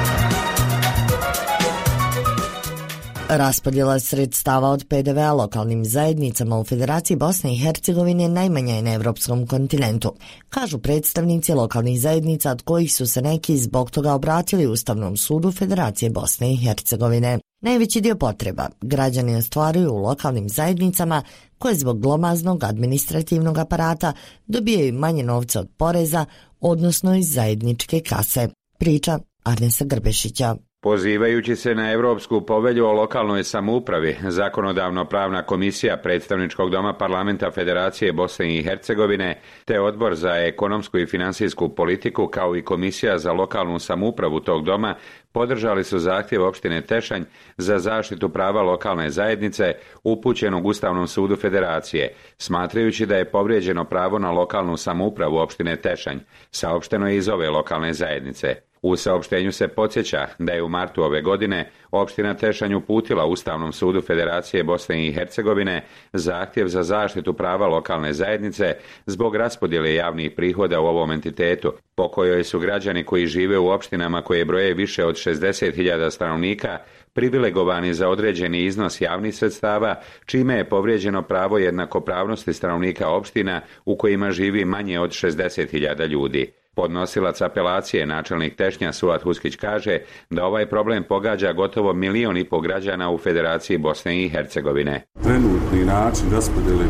Raspodjela 3.29 3.99
sredstava 3.99 4.69
od 4.69 4.85
PDV-a 4.87 5.33
lokalnim 5.33 5.85
zajednicama 5.85 6.59
u 6.59 6.63
Federaciji 6.63 7.17
Bosne 7.17 7.53
i 7.53 7.57
Hercegovine 7.57 8.29
najmanja 8.29 8.75
je 8.75 8.81
na 8.81 8.93
evropskom 8.93 9.47
kontinentu, 9.47 10.13
kažu 10.49 10.77
predstavnici 10.77 11.53
lokalnih 11.53 12.01
zajednica 12.01 12.51
od 12.51 12.61
kojih 12.61 12.93
su 12.93 13.07
se 13.07 13.21
neki 13.21 13.57
zbog 13.57 13.91
toga 13.91 14.13
obratili 14.13 14.67
Ustavnom 14.67 15.17
sudu 15.17 15.51
Federacije 15.51 16.09
Bosne 16.09 16.53
i 16.53 16.57
Hercegovine. 16.57 17.39
Najveći 17.61 18.01
dio 18.01 18.15
potreba 18.15 18.69
građani 18.81 19.35
ostvaruju 19.35 19.91
u 19.93 19.97
lokalnim 19.97 20.49
zajednicama 20.49 21.23
koje 21.57 21.75
zbog 21.75 22.01
glomaznog 22.01 22.63
administrativnog 22.63 23.57
aparata 23.57 24.13
dobijaju 24.47 24.93
manje 24.93 25.23
novca 25.23 25.59
od 25.59 25.69
poreza, 25.77 26.25
odnosno 26.61 27.15
iz 27.15 27.33
zajedničke 27.33 27.99
kase. 27.99 28.49
Priča 28.79 29.19
Arnesa 29.43 29.85
Grbešića. 29.85 30.55
Pozivajući 30.85 31.55
se 31.55 31.75
na 31.75 31.91
Europsku 31.91 32.41
povelju 32.41 32.85
o 32.85 32.93
lokalnoj 32.93 33.43
samoupravi, 33.43 34.17
zakonodavno 34.27 35.05
pravna 35.05 35.43
komisija 35.43 35.97
predstavničkog 35.97 36.69
doma 36.69 36.93
parlamenta 36.93 37.51
Federacije 37.51 38.13
Bosne 38.13 38.55
i 38.55 38.63
Hercegovine, 38.63 39.41
te 39.65 39.79
odbor 39.79 40.15
za 40.15 40.35
ekonomsku 40.35 40.97
i 40.97 41.05
financijsku 41.05 41.69
politiku 41.75 42.27
kao 42.27 42.55
i 42.55 42.61
komisija 42.61 43.17
za 43.17 43.33
lokalnu 43.33 43.79
samoupravu 43.79 44.39
tog 44.39 44.65
doma 44.65 44.95
podržali 45.31 45.83
su 45.83 45.99
zahtjev 45.99 46.43
opštine 46.43 46.81
Tešanj 46.81 47.23
za 47.57 47.79
zaštitu 47.79 48.29
prava 48.29 48.61
lokalne 48.61 49.09
zajednice 49.09 49.73
upućenog 50.03 50.65
Ustavnom 50.65 51.07
sudu 51.07 51.35
Federacije, 51.35 52.13
smatrajući 52.37 53.05
da 53.05 53.15
je 53.15 53.31
povrijeđeno 53.31 53.85
pravo 53.85 54.19
na 54.19 54.31
lokalnu 54.31 54.77
samoupravu 54.77 55.37
opštine 55.37 55.75
Tešanj, 55.75 56.17
saopšteno 56.51 57.07
je 57.07 57.17
iz 57.17 57.29
ove 57.29 57.49
lokalne 57.49 57.93
zajednice. 57.93 58.55
U 58.87 58.95
saopštenju 58.95 59.51
se 59.51 59.67
podsjeća 59.67 60.27
da 60.39 60.53
je 60.53 60.63
u 60.63 60.69
martu 60.69 61.03
ove 61.03 61.21
godine 61.21 61.69
opština 61.91 62.33
Tešanj 62.33 62.73
uputila 62.73 63.25
Ustavnom 63.25 63.73
sudu 63.73 64.01
Federacije 64.01 64.63
Bosne 64.63 65.07
i 65.07 65.13
Hercegovine 65.13 65.85
zahtjev 66.13 66.67
za 66.67 66.83
zaštitu 66.83 67.33
prava 67.33 67.67
lokalne 67.67 68.13
zajednice 68.13 68.75
zbog 69.05 69.35
raspodjele 69.35 69.93
javnih 69.93 70.31
prihoda 70.31 70.79
u 70.79 70.85
ovom 70.85 71.11
entitetu, 71.11 71.73
po 71.95 72.07
kojoj 72.07 72.43
su 72.43 72.59
građani 72.59 73.03
koji 73.03 73.27
žive 73.27 73.57
u 73.57 73.69
opštinama 73.69 74.21
koje 74.21 74.45
broje 74.45 74.73
više 74.73 75.05
od 75.05 75.15
60.000 75.15 76.11
stanovnika 76.11 76.77
privilegovani 77.13 77.93
za 77.93 78.09
određeni 78.09 78.63
iznos 78.63 79.01
javnih 79.01 79.35
sredstava, 79.35 79.95
čime 80.25 80.55
je 80.55 80.69
povrijeđeno 80.69 81.21
pravo 81.21 81.57
jednakopravnosti 81.57 82.53
stanovnika 82.53 83.09
opština 83.09 83.61
u 83.85 83.97
kojima 83.97 84.31
živi 84.31 84.65
manje 84.65 84.99
od 84.99 85.09
60.000 85.09 86.07
ljudi. 86.07 86.64
Podnosilac 86.75 87.41
apelacije, 87.41 88.05
načelnik 88.05 88.55
Tešnja 88.55 88.93
Suat 88.93 89.23
Huskić 89.23 89.55
kaže 89.55 89.99
da 90.29 90.45
ovaj 90.45 90.69
problem 90.69 91.03
pogađa 91.03 91.53
gotovo 91.53 91.93
milion 91.93 92.37
i 92.37 92.43
pol 92.43 92.61
građana 92.61 93.11
u 93.11 93.17
Federaciji 93.17 93.77
Bosne 93.77 94.23
i 94.23 94.29
Hercegovine. 94.29 95.01
Trenutni 95.23 95.85
način 95.85 96.25
raspodjele 96.31 96.85
e, 96.85 96.89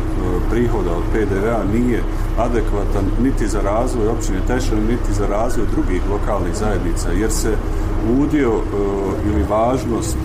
prihoda 0.50 0.90
od 0.90 1.02
PDV-a 1.12 1.64
nije 1.72 2.00
adekvatan 2.38 3.04
niti 3.22 3.46
za 3.46 3.60
razvoj 3.60 4.08
općine 4.08 4.38
Tešnja, 4.46 4.76
niti 4.76 5.12
za 5.12 5.26
razvoj 5.26 5.66
drugih 5.74 6.02
lokalnih 6.10 6.54
zajednica, 6.54 7.10
jer 7.20 7.30
se 7.30 7.52
udio 8.20 8.50
e, 8.50 8.60
ili 9.28 9.42
važnost 9.48 10.16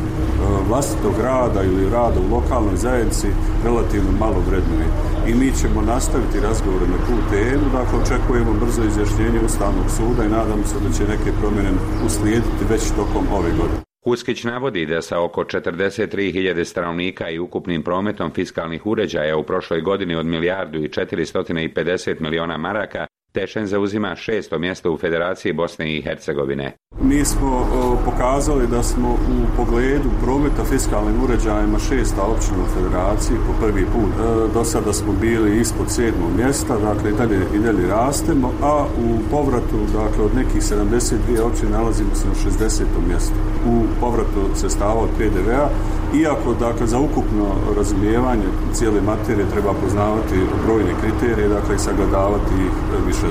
vlastitog 0.69 1.15
rada 1.23 1.63
ili 1.63 1.89
rada 1.89 2.19
u 2.19 2.33
lokalnoj 2.35 2.75
zajednici 2.75 3.27
relativno 3.65 4.11
malo 4.19 4.39
vrednuje. 4.49 4.87
I 5.27 5.33
mi 5.33 5.51
ćemo 5.59 5.81
nastaviti 5.81 6.39
razgovore 6.39 6.87
na 6.87 6.97
tu 7.07 7.15
temu, 7.31 7.65
dakle 7.77 7.99
očekujemo 7.99 8.53
brzo 8.53 8.81
izjašnjenje 8.83 9.39
Ustavnog 9.45 9.87
suda 9.97 10.23
i 10.23 10.33
nadamo 10.37 10.63
se 10.65 10.75
da 10.83 10.89
će 10.95 11.03
neke 11.03 11.29
promjene 11.39 11.71
uslijediti 12.05 12.69
već 12.69 12.83
tokom 12.99 13.25
ove 13.37 13.51
godine. 13.59 13.81
Huskić 14.03 14.43
navodi 14.43 14.85
da 14.85 15.01
sa 15.01 15.23
oko 15.23 15.43
43.000 15.43 16.63
stanovnika 16.63 17.29
i 17.29 17.39
ukupnim 17.39 17.83
prometom 17.83 18.31
fiskalnih 18.31 18.85
uređaja 18.85 19.37
u 19.37 19.43
prošloj 19.43 19.81
godini 19.81 20.15
od 20.15 20.25
milijardu 20.25 20.77
i 20.79 20.89
450 20.89 22.21
miliona 22.21 22.57
maraka 22.57 23.07
Tešen 23.33 23.67
zauzima 23.67 24.15
šesto 24.15 24.59
mjesto 24.59 24.91
u 24.91 24.97
Federaciji 24.97 25.53
Bosne 25.53 25.95
i 25.95 26.01
Hercegovine. 26.01 26.77
Mi 27.01 27.25
smo 27.25 27.67
pokazali 28.05 28.67
da 28.67 28.83
smo 28.83 29.09
u 29.13 29.57
pogledu 29.57 30.09
prometa 30.23 30.63
fiskalnim 30.63 31.23
uređajima 31.23 31.79
šesta 31.79 32.21
općina 32.23 32.57
u 32.63 32.73
Federaciji 32.75 33.37
po 33.47 33.65
prvi 33.65 33.85
put. 33.85 34.11
E, 34.19 34.53
do 34.53 34.63
sada 34.63 34.93
smo 34.93 35.13
bili 35.21 35.59
ispod 35.59 35.91
sedmog 35.91 36.29
mjesta, 36.37 36.77
dakle 36.77 37.09
i 37.09 37.13
dalje, 37.13 37.39
i 37.55 37.59
dalje 37.59 37.87
rastemo, 37.87 38.51
a 38.61 38.85
u 39.05 39.19
povratu 39.31 39.79
dakle, 39.93 40.25
od 40.25 40.35
nekih 40.35 40.61
72 40.61 41.41
općine 41.41 41.71
nalazimo 41.71 42.15
se 42.15 42.27
na 42.27 42.33
60. 42.33 42.83
mjestu. 43.07 43.35
U 43.67 43.83
povratu 43.99 44.41
sredstava 44.55 45.01
od 45.01 45.09
PDV-a, 45.17 45.69
iako 46.13 46.53
dakle, 46.53 46.87
za 46.87 46.99
ukupno 46.99 47.45
razumijevanje 47.77 48.47
cijele 48.73 49.01
materije 49.01 49.49
treba 49.53 49.73
poznavati 49.73 50.35
brojne 50.65 50.93
kriterije, 51.01 51.47
dakle 51.47 51.77
sagledavati 51.77 52.53
ih 52.65 53.05
više 53.07 53.27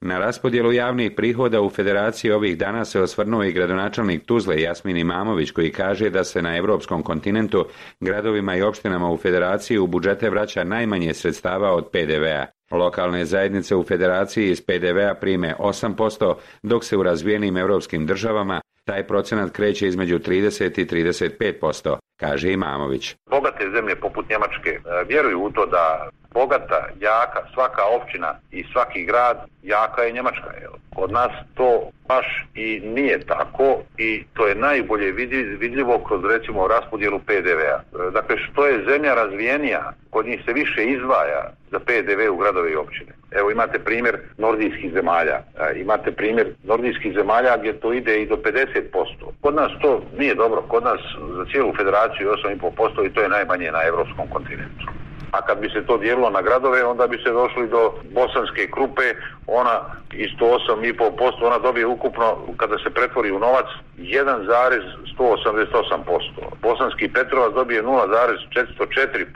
Na 0.00 0.18
raspodjelu 0.18 0.72
javnih 0.72 1.12
prihoda 1.16 1.60
u 1.60 1.70
federaciji 1.70 2.30
ovih 2.30 2.58
dana 2.58 2.84
se 2.84 3.00
osvrnuo 3.00 3.44
i 3.44 3.52
gradonačelnik 3.52 4.24
Tuzle 4.26 4.60
Jasmin 4.60 4.96
Imamović 4.96 5.50
koji 5.50 5.72
kaže 5.72 6.10
da 6.10 6.24
se 6.24 6.42
na 6.42 6.56
europskom 6.56 7.02
kontinentu 7.02 7.64
gradovima 8.00 8.56
i 8.56 8.62
opštinama 8.62 9.10
u 9.10 9.16
federaciji 9.16 9.78
u 9.78 9.86
budžete 9.86 10.30
vraća 10.30 10.64
najmanje 10.64 11.14
sredstava 11.14 11.74
od 11.74 11.88
PDV-a. 11.92 12.46
Lokalne 12.70 13.24
zajednice 13.24 13.76
u 13.76 13.82
federaciji 13.82 14.50
iz 14.50 14.60
PDV-a 14.60 15.14
prime 15.14 15.54
8%, 15.58 16.34
dok 16.62 16.84
se 16.84 16.96
u 16.96 17.02
razvijenim 17.02 17.56
europskim 17.56 18.06
državama 18.06 18.61
taj 18.84 19.06
procenat 19.06 19.50
kreće 19.50 19.86
između 19.86 20.18
30 20.18 20.80
i 20.80 20.86
35%, 20.86 21.96
kaže 22.20 22.52
Imamović. 22.52 23.14
Bogate 23.30 23.70
zemlje 23.74 23.96
poput 24.00 24.28
Njemačke 24.30 24.70
e, 24.70 24.80
vjeruju 25.08 25.42
u 25.42 25.50
to 25.50 25.66
da 25.66 26.10
bogata, 26.34 26.88
jaka, 27.00 27.40
svaka 27.54 27.82
općina 27.96 28.34
i 28.50 28.64
svaki 28.72 29.04
grad, 29.04 29.36
jaka 29.62 30.02
je 30.02 30.12
Njemačka. 30.12 30.50
Jel? 30.60 30.72
Kod 30.94 31.12
nas 31.12 31.32
to 31.54 31.90
baš 32.08 32.46
i 32.54 32.80
nije 32.84 33.26
tako 33.26 33.78
i 33.98 34.24
to 34.34 34.46
je 34.46 34.54
najbolje 34.54 35.12
vidljivo 35.58 35.98
kroz 35.98 36.24
recimo 36.24 36.68
raspodjelu 36.68 37.18
PDV-a. 37.18 37.78
E, 37.78 38.10
dakle, 38.10 38.36
što 38.38 38.66
je 38.66 38.84
zemlja 38.88 39.14
razvijenija, 39.14 39.92
kod 40.10 40.26
njih 40.26 40.40
se 40.46 40.52
više 40.52 40.84
izdvaja 40.84 41.52
za 41.70 41.78
PDV 41.78 42.20
u 42.32 42.36
gradove 42.36 42.72
i 42.72 42.76
općine. 42.76 43.12
Evo 43.30 43.50
imate 43.50 43.78
primjer 43.78 44.18
nordijskih 44.38 44.92
zemalja, 44.92 45.38
e, 45.38 45.80
imate 45.80 46.12
primjer 46.12 46.54
nordijskih 46.62 47.14
zemalja 47.14 47.56
gdje 47.56 47.80
to 47.80 47.92
ide 47.92 48.22
i 48.22 48.26
do 48.26 48.36
50%. 48.36 49.32
Kod 49.40 49.54
nas 49.54 49.72
to 49.80 50.02
nije 50.18 50.34
dobro, 50.34 50.62
kod 50.62 50.84
nas 50.84 51.00
za 51.36 51.44
cijelu 51.52 51.72
federaciju 51.76 52.30
8,5% 52.30 53.06
i 53.06 53.12
to 53.12 53.20
je 53.20 53.28
najmanje 53.28 53.70
na 53.72 53.86
europskom 53.86 54.28
kontinentu 54.28 55.01
a 55.32 55.42
kad 55.46 55.60
bi 55.60 55.70
se 55.70 55.86
to 55.86 55.98
dijelilo 55.98 56.30
na 56.30 56.42
gradove, 56.42 56.84
onda 56.84 57.06
bi 57.06 57.18
se 57.24 57.30
došli 57.30 57.68
do 57.68 57.92
bosanske 58.10 58.70
krupe, 58.70 59.14
ona 59.46 59.80
isto 60.12 60.44
8,5%, 60.44 61.46
ona 61.46 61.58
dobije 61.58 61.86
ukupno, 61.86 62.36
kada 62.56 62.78
se 62.78 62.90
pretvori 62.90 63.32
u 63.32 63.38
novac, 63.38 63.66
1,188%. 63.98 66.20
Bosanski 66.62 67.08
Petrovac 67.08 67.54
dobije 67.54 67.82
0,404%, 67.82 69.26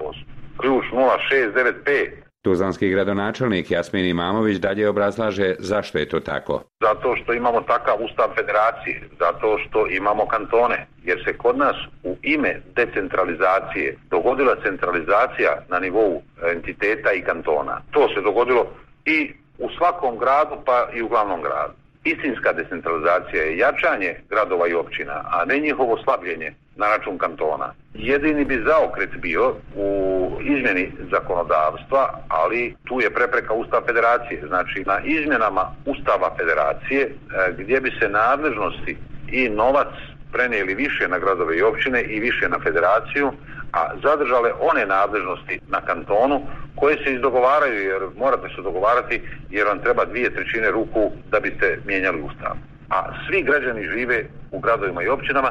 ključ 0.56 0.84
0,695%. 0.92 2.25
Tuzlanski 2.46 2.88
gradonačelnik 2.88 3.70
Jasmin 3.70 4.06
Imamović 4.06 4.56
dalje 4.58 4.88
obrazlaže 4.88 5.54
zašto 5.58 5.98
je 5.98 6.08
to 6.08 6.20
tako. 6.20 6.62
Zato 6.80 7.16
što 7.16 7.32
imamo 7.32 7.60
takav 7.60 7.96
ustav 8.04 8.28
federacije, 8.34 9.08
zato 9.18 9.58
što 9.58 9.86
imamo 9.86 10.26
kantone, 10.26 10.86
jer 11.04 11.22
se 11.24 11.36
kod 11.38 11.58
nas 11.58 11.76
u 12.04 12.16
ime 12.22 12.60
decentralizacije 12.76 13.96
dogodila 14.10 14.56
centralizacija 14.62 15.52
na 15.68 15.78
nivou 15.78 16.22
entiteta 16.52 17.12
i 17.12 17.22
kantona. 17.22 17.80
To 17.90 18.08
se 18.14 18.20
dogodilo 18.20 18.66
i 19.04 19.32
u 19.58 19.68
svakom 19.78 20.18
gradu 20.18 20.56
pa 20.66 20.88
i 20.94 21.02
u 21.02 21.08
glavnom 21.08 21.42
gradu. 21.42 21.74
Istinska 22.04 22.52
decentralizacija 22.52 23.42
je 23.42 23.58
jačanje 23.58 24.14
gradova 24.30 24.68
i 24.68 24.74
općina, 24.74 25.16
a 25.34 25.44
ne 25.44 25.58
njihovo 25.58 25.98
slabljenje 26.04 26.54
na 26.76 26.86
račun 26.88 27.18
kantona. 27.18 27.72
Jedini 27.94 28.44
bi 28.44 28.64
zaokret 28.66 29.10
bio 29.16 29.54
u 29.76 30.30
izmjeni 30.40 30.92
zakonodavstva, 31.10 32.18
ali 32.28 32.74
tu 32.84 33.00
je 33.00 33.14
prepreka 33.14 33.54
Ustava 33.54 33.86
federacije. 33.86 34.42
Znači 34.48 34.84
na 34.86 35.00
izmjenama 35.04 35.72
Ustava 35.86 36.30
federacije 36.38 37.02
e, 37.02 37.12
gdje 37.58 37.80
bi 37.80 37.90
se 38.00 38.08
nadležnosti 38.08 38.96
i 39.28 39.48
novac 39.48 39.88
prenijeli 40.32 40.74
više 40.74 41.08
na 41.08 41.18
gradove 41.18 41.58
i 41.58 41.62
općine 41.62 42.02
i 42.02 42.20
više 42.20 42.48
na 42.48 42.58
federaciju, 42.58 43.32
a 43.72 43.80
zadržale 44.02 44.50
one 44.60 44.86
nadležnosti 44.86 45.60
na 45.68 45.80
kantonu 45.80 46.42
koje 46.74 46.96
se 47.04 47.12
izdogovaraju 47.12 47.82
jer 47.82 48.02
morate 48.18 48.48
se 48.56 48.62
dogovarati 48.62 49.22
jer 49.50 49.66
vam 49.66 49.78
treba 49.78 50.04
dvije 50.04 50.34
trećine 50.34 50.70
ruku 50.70 51.12
da 51.30 51.40
biste 51.40 51.78
mijenjali 51.84 52.20
ustav. 52.20 52.56
A 52.90 53.12
svi 53.26 53.42
građani 53.42 53.82
žive 53.82 54.24
u 54.50 54.58
gradovima 54.58 55.02
i 55.02 55.08
općinama 55.08 55.50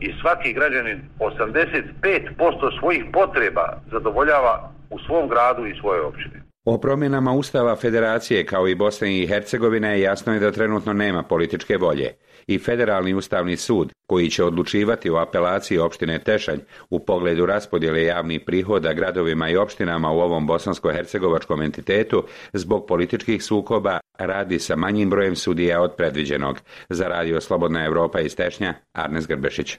i 0.00 0.14
svaki 0.20 0.52
građanin 0.52 1.02
85% 1.18 2.78
svojih 2.78 3.04
potreba 3.12 3.78
zadovoljava 3.92 4.70
u 4.90 4.98
svom 4.98 5.28
gradu 5.28 5.66
i 5.66 5.78
svojoj 5.80 6.00
općini. 6.00 6.45
O 6.68 6.78
promjenama 6.78 7.32
Ustava 7.32 7.76
Federacije 7.76 8.46
kao 8.46 8.68
i 8.68 8.74
Bosne 8.74 9.18
i 9.18 9.26
Hercegovine 9.26 10.00
jasno 10.00 10.34
je 10.34 10.40
da 10.40 10.52
trenutno 10.52 10.92
nema 10.92 11.22
političke 11.22 11.76
volje 11.76 12.14
i 12.46 12.58
Federalni 12.58 13.14
ustavni 13.14 13.56
sud, 13.56 13.92
koji 14.06 14.30
će 14.30 14.44
odlučivati 14.44 15.10
o 15.10 15.16
apelaciji 15.16 15.78
opštine 15.78 16.18
Tešanj 16.18 16.58
u 16.90 16.98
pogledu 16.98 17.46
raspodjele 17.46 18.04
javnih 18.04 18.40
prihoda 18.46 18.92
gradovima 18.92 19.48
i 19.48 19.56
opštinama 19.56 20.10
u 20.10 20.18
ovom 20.18 20.48
bosansko-hercegovačkom 20.48 21.64
entitetu 21.64 22.24
zbog 22.52 22.86
političkih 22.86 23.44
sukoba 23.44 24.00
radi 24.18 24.58
sa 24.58 24.76
manjim 24.76 25.10
brojem 25.10 25.36
sudija 25.36 25.82
od 25.82 25.94
predviđenog. 25.96 26.60
Za 26.88 27.08
radio 27.08 27.40
Slobodna 27.40 27.84
Europa 27.84 28.20
iz 28.20 28.36
Tešnja, 28.36 28.74
Arnes 28.92 29.26
Grbešić. 29.26 29.78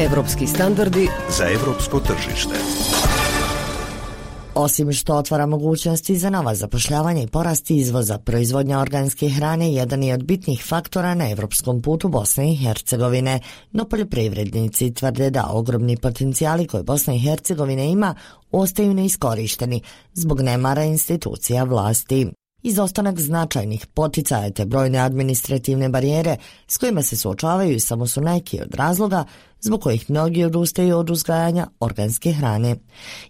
Evropski 0.00 0.46
standardi 0.46 1.08
za 1.28 1.44
evropsko 1.44 2.00
tržište. 2.00 2.54
Osim 4.56 4.92
što 4.92 5.14
otvara 5.14 5.46
mogućnosti 5.46 6.18
za 6.18 6.30
nova 6.30 6.54
zapošljavanja 6.54 7.22
i 7.22 7.26
porast 7.26 7.70
izvoza, 7.70 8.18
proizvodnja 8.18 8.80
organske 8.80 9.28
hrane 9.28 9.72
jedan 9.72 10.02
je 10.02 10.14
od 10.14 10.24
bitnih 10.24 10.64
faktora 10.68 11.14
na 11.14 11.30
evropskom 11.30 11.82
putu 11.82 12.08
Bosne 12.08 12.52
i 12.52 12.56
Hercegovine, 12.56 13.40
no 13.72 13.84
poljoprivrednici 13.84 14.94
tvrde 14.94 15.30
da 15.30 15.46
ogromni 15.50 15.96
potencijali 15.96 16.66
koje 16.66 16.82
Bosna 16.82 17.14
i 17.14 17.18
Hercegovina 17.18 17.82
ima 17.82 18.14
ostaju 18.52 18.94
neiskorišteni 18.94 19.80
zbog 20.14 20.40
nemara 20.40 20.84
institucija 20.84 21.64
vlasti. 21.64 22.26
Izostanak 22.64 23.20
značajnih 23.20 23.86
poticaja 23.86 24.50
te 24.50 24.64
brojne 24.64 24.98
administrativne 24.98 25.88
barijere 25.88 26.36
s 26.68 26.78
kojima 26.78 27.02
se 27.02 27.16
suočavaju 27.16 27.80
samo 27.80 28.06
su 28.06 28.20
neki 28.20 28.60
od 28.62 28.74
razloga 28.74 29.24
zbog 29.60 29.82
kojih 29.82 30.10
mnogi 30.10 30.44
odustaju 30.44 30.98
od 30.98 31.10
uzgajanja 31.10 31.66
organske 31.80 32.32
hrane. 32.32 32.76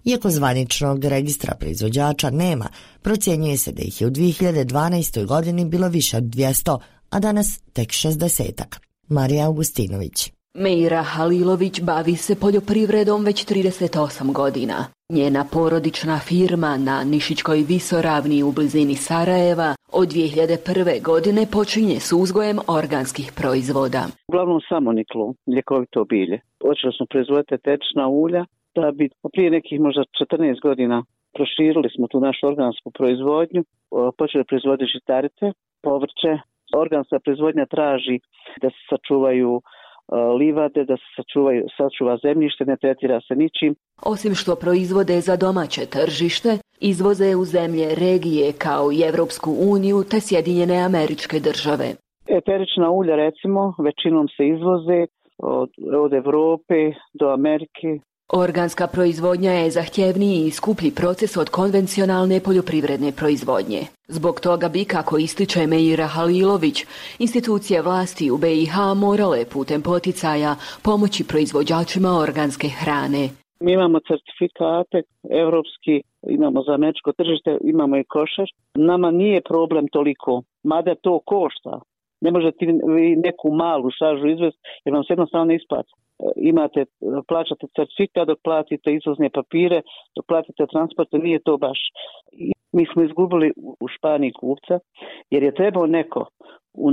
Iako 0.05 0.31
zvaničnog 0.31 1.05
registra 1.05 1.55
proizvođača 1.55 2.31
nema, 2.31 2.69
procjenjuje 3.03 3.59
se 3.59 3.73
da 3.73 3.83
ih 3.83 4.01
je 4.01 4.07
u 4.07 4.11
2012. 4.11 5.27
godini 5.27 5.65
bilo 5.65 5.89
više 5.89 6.17
od 6.17 6.25
200, 6.25 6.79
a 7.11 7.21
danas 7.21 7.59
tek 7.73 7.89
60. 7.89 8.63
Marija 9.09 9.47
Augustinović 9.47 10.31
Meira 10.63 11.03
Halilović 11.03 11.77
bavi 11.91 12.17
se 12.27 12.35
poljoprivredom 12.45 13.21
već 13.29 13.39
38 13.47 14.33
godina. 14.41 14.79
Njena 15.17 15.43
porodična 15.55 16.17
firma 16.29 16.73
na 16.89 16.97
Nišićkoj 17.13 17.59
visoravni 17.73 18.39
u 18.49 18.51
blizini 18.57 18.97
Sarajeva 19.07 19.71
od 20.01 20.09
2001. 20.09 21.03
godine 21.11 21.43
počinje 21.57 21.97
s 22.07 22.09
uzgojem 22.23 22.59
organskih 22.81 23.27
proizvoda. 23.41 24.03
Uglavnom 24.31 24.61
samo 24.71 24.89
niklo, 25.01 25.25
ljekovito 25.55 26.01
bilje. 26.13 26.37
Počeli 26.65 26.93
smo 26.97 27.05
proizvoditi 27.13 27.65
tečna 27.69 28.05
ulja 28.25 28.43
da 28.77 28.87
bi 28.99 29.05
prije 29.35 29.49
nekih 29.57 29.77
možda 29.87 30.03
14 30.21 30.61
godina 30.69 30.97
proširili 31.37 31.89
smo 31.95 32.05
tu 32.13 32.19
našu 32.27 32.43
organsku 32.53 32.89
proizvodnju, 32.99 33.63
počeli 34.19 34.45
proizvoditi 34.51 34.93
žitarice, 34.97 35.47
povrće. 35.87 36.33
Organska 36.85 37.19
proizvodnja 37.25 37.67
traži 37.75 38.17
da 38.63 38.69
se 38.71 38.81
sačuvaju 38.91 39.51
livade, 40.13 40.85
da 40.85 40.97
se 40.97 41.09
sačuvaju, 41.17 41.65
sačuva 41.77 42.19
zemljište, 42.23 42.65
ne 42.65 42.77
tretira 42.77 43.21
se 43.21 43.35
ničim. 43.35 43.75
Osim 44.03 44.35
što 44.35 44.57
proizvode 44.57 45.21
za 45.21 45.37
domaće 45.37 45.87
tržište, 45.87 46.59
izvoze 46.81 47.37
u 47.37 47.45
zemlje 47.45 47.95
regije 47.95 48.53
kao 48.59 48.93
i 48.93 49.01
Evropsku 49.11 49.51
uniju 49.73 50.05
te 50.11 50.21
Sjedinjene 50.21 50.77
američke 50.89 51.37
države. 51.41 51.87
Eterična 52.39 52.91
ulja 52.91 53.17
recimo 53.17 53.75
većinom 53.79 54.27
se 54.37 54.43
izvoze 54.55 55.07
od, 55.39 55.71
od 56.03 56.13
Europe 56.13 56.81
do 57.21 57.27
Amerike, 57.29 57.89
Organska 58.33 58.87
proizvodnja 58.87 59.53
je 59.53 59.71
zahtjevniji 59.71 60.47
i 60.47 60.51
skuplji 60.51 60.91
proces 60.91 61.37
od 61.37 61.49
konvencionalne 61.51 62.41
poljoprivredne 62.41 63.13
proizvodnje. 63.13 63.81
Zbog 64.09 64.41
toga 64.41 64.69
bi, 64.69 64.85
kako 64.85 65.19
ističe 65.19 65.67
Meira 65.67 66.07
Halilović, 66.07 66.85
institucije 67.19 67.83
vlasti 67.83 68.31
u 68.31 68.37
BiH 68.37 68.75
morale 68.97 69.45
putem 69.53 69.83
poticaja 69.83 70.57
pomoći 70.85 71.25
proizvođačima 71.29 72.11
organske 72.27 72.69
hrane. 72.69 73.29
Mi 73.61 73.73
imamo 73.73 73.99
certifikate 74.09 75.03
evropski, 75.31 76.03
imamo 76.29 76.63
za 76.63 76.73
američko 76.75 77.13
tržište, 77.13 77.59
imamo 77.65 77.97
i 77.97 78.05
košar. 78.05 78.49
Nama 78.75 79.11
nije 79.11 79.41
problem 79.41 79.87
toliko, 79.89 80.43
mada 80.63 80.95
to 80.95 81.21
košta. 81.27 81.81
Ne 82.21 82.31
možete 82.31 82.67
vi 82.67 83.17
neku 83.17 83.51
malu 83.51 83.91
šaržu 83.99 84.27
izvesti 84.29 84.61
jer 84.85 84.95
vam 84.95 85.05
se 85.05 85.13
jednostavno 85.13 85.45
ne 85.45 85.57
isplati. 85.57 85.93
E, 86.19 86.25
imate, 86.37 86.85
plaćate 87.29 87.67
certifikat 87.77 88.27
dok 88.27 88.39
platite 88.45 88.95
izvozne 88.95 89.31
papire, 89.31 89.83
dok 90.17 90.27
platite 90.27 90.67
transporte, 90.73 91.19
nije 91.19 91.39
to 91.43 91.57
baš. 91.57 91.79
Mi 92.73 92.87
smo 92.93 93.03
izgubili 93.03 93.53
u 93.57 93.89
Španiji 93.89 94.33
kupca 94.41 94.79
jer 95.31 95.43
je 95.43 95.55
trebao 95.55 95.87
neko 95.87 96.27
u, 96.75 96.89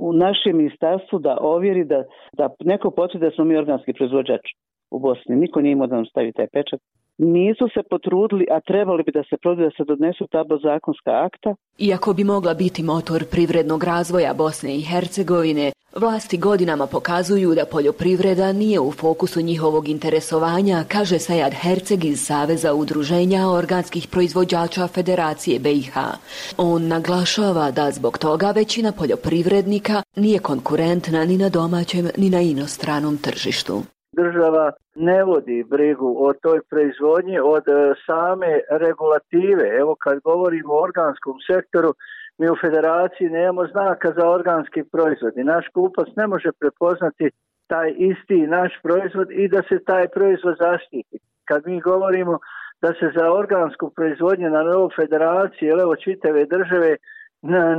u 0.00 0.12
našem 0.12 0.56
ministarstvu 0.56 1.18
da 1.18 1.38
ovjeri 1.40 1.84
da, 1.84 2.04
da 2.32 2.48
neko 2.64 2.90
potvrdi 2.90 3.24
da 3.26 3.30
smo 3.30 3.44
mi 3.44 3.56
organski 3.56 3.92
proizvođač 3.92 4.44
u 4.90 4.98
Bosni. 4.98 5.36
Niko 5.36 5.60
nije 5.60 5.72
imao 5.72 5.86
da 5.86 5.96
nam 5.96 6.06
stavi 6.06 6.32
taj 6.32 6.46
pečat. 6.52 6.80
nisu 7.18 7.64
se 7.74 7.82
potrudili, 7.90 8.46
a 8.50 8.60
trebali 8.60 9.02
bi 9.02 9.12
da 9.12 9.22
se 9.30 9.36
provode 9.42 9.62
da 9.64 9.70
se 9.70 9.84
donesu 9.84 10.26
ta 10.30 10.44
zakonska 10.62 11.10
akta. 11.26 11.54
Iako 11.78 12.12
bi 12.12 12.24
mogla 12.24 12.54
biti 12.54 12.82
motor 12.82 13.20
privrednog 13.30 13.84
razvoja 13.84 14.34
Bosne 14.34 14.76
i 14.76 14.86
Hercegovine, 14.90 15.72
vlasti 15.96 16.38
godinama 16.38 16.86
pokazuju 16.86 17.54
da 17.54 17.64
poljoprivreda 17.64 18.52
nije 18.52 18.80
u 18.80 18.92
fokusu 18.92 19.40
njihovog 19.40 19.88
interesovanja, 19.88 20.84
kaže 20.88 21.18
Sajad 21.18 21.52
Herceg 21.52 22.04
iz 22.04 22.20
Saveza 22.26 22.74
udruženja 22.74 23.48
organskih 23.48 24.08
proizvođača 24.12 24.86
Federacije 24.86 25.58
BiH. 25.58 25.96
On 26.56 26.88
naglašava 26.88 27.70
da 27.70 27.90
zbog 27.90 28.18
toga 28.18 28.50
većina 28.50 28.92
poljoprivrednika 28.92 30.02
nije 30.16 30.38
konkurentna 30.38 31.24
ni 31.24 31.38
na 31.38 31.48
domaćem 31.48 32.08
ni 32.16 32.30
na 32.30 32.40
inostranom 32.40 33.18
tržištu 33.18 33.82
država 34.20 34.72
ne 34.94 35.24
vodi 35.24 35.64
brigu 35.72 36.10
o 36.26 36.32
toj 36.42 36.58
proizvodnji 36.70 37.38
od 37.54 37.64
e, 37.68 37.94
same 38.06 38.52
regulative. 38.84 39.66
Evo 39.80 39.92
kad 40.04 40.16
govorimo 40.28 40.72
o 40.74 40.82
organskom 40.88 41.36
sektoru, 41.50 41.90
mi 42.38 42.50
u 42.50 42.56
federaciji 42.60 43.28
nemamo 43.30 43.66
znaka 43.66 44.12
za 44.16 44.28
organski 44.28 44.82
proizvod 44.92 45.32
i 45.36 45.44
naš 45.44 45.64
kupac 45.74 46.08
ne 46.16 46.26
može 46.26 46.50
prepoznati 46.60 47.30
taj 47.66 47.94
isti 47.96 48.46
naš 48.46 48.72
proizvod 48.82 49.28
i 49.30 49.48
da 49.48 49.62
se 49.68 49.84
taj 49.84 50.08
proizvod 50.08 50.56
zaštiti. 50.58 51.18
Kad 51.44 51.66
mi 51.66 51.80
govorimo 51.80 52.38
da 52.82 52.88
se 52.88 53.06
za 53.16 53.32
organsku 53.32 53.90
proizvodnju 53.96 54.50
na 54.50 54.62
novoj 54.62 54.90
federaciji, 54.96 55.68
evo 55.68 55.96
čitave 55.96 56.44
države, 56.44 56.96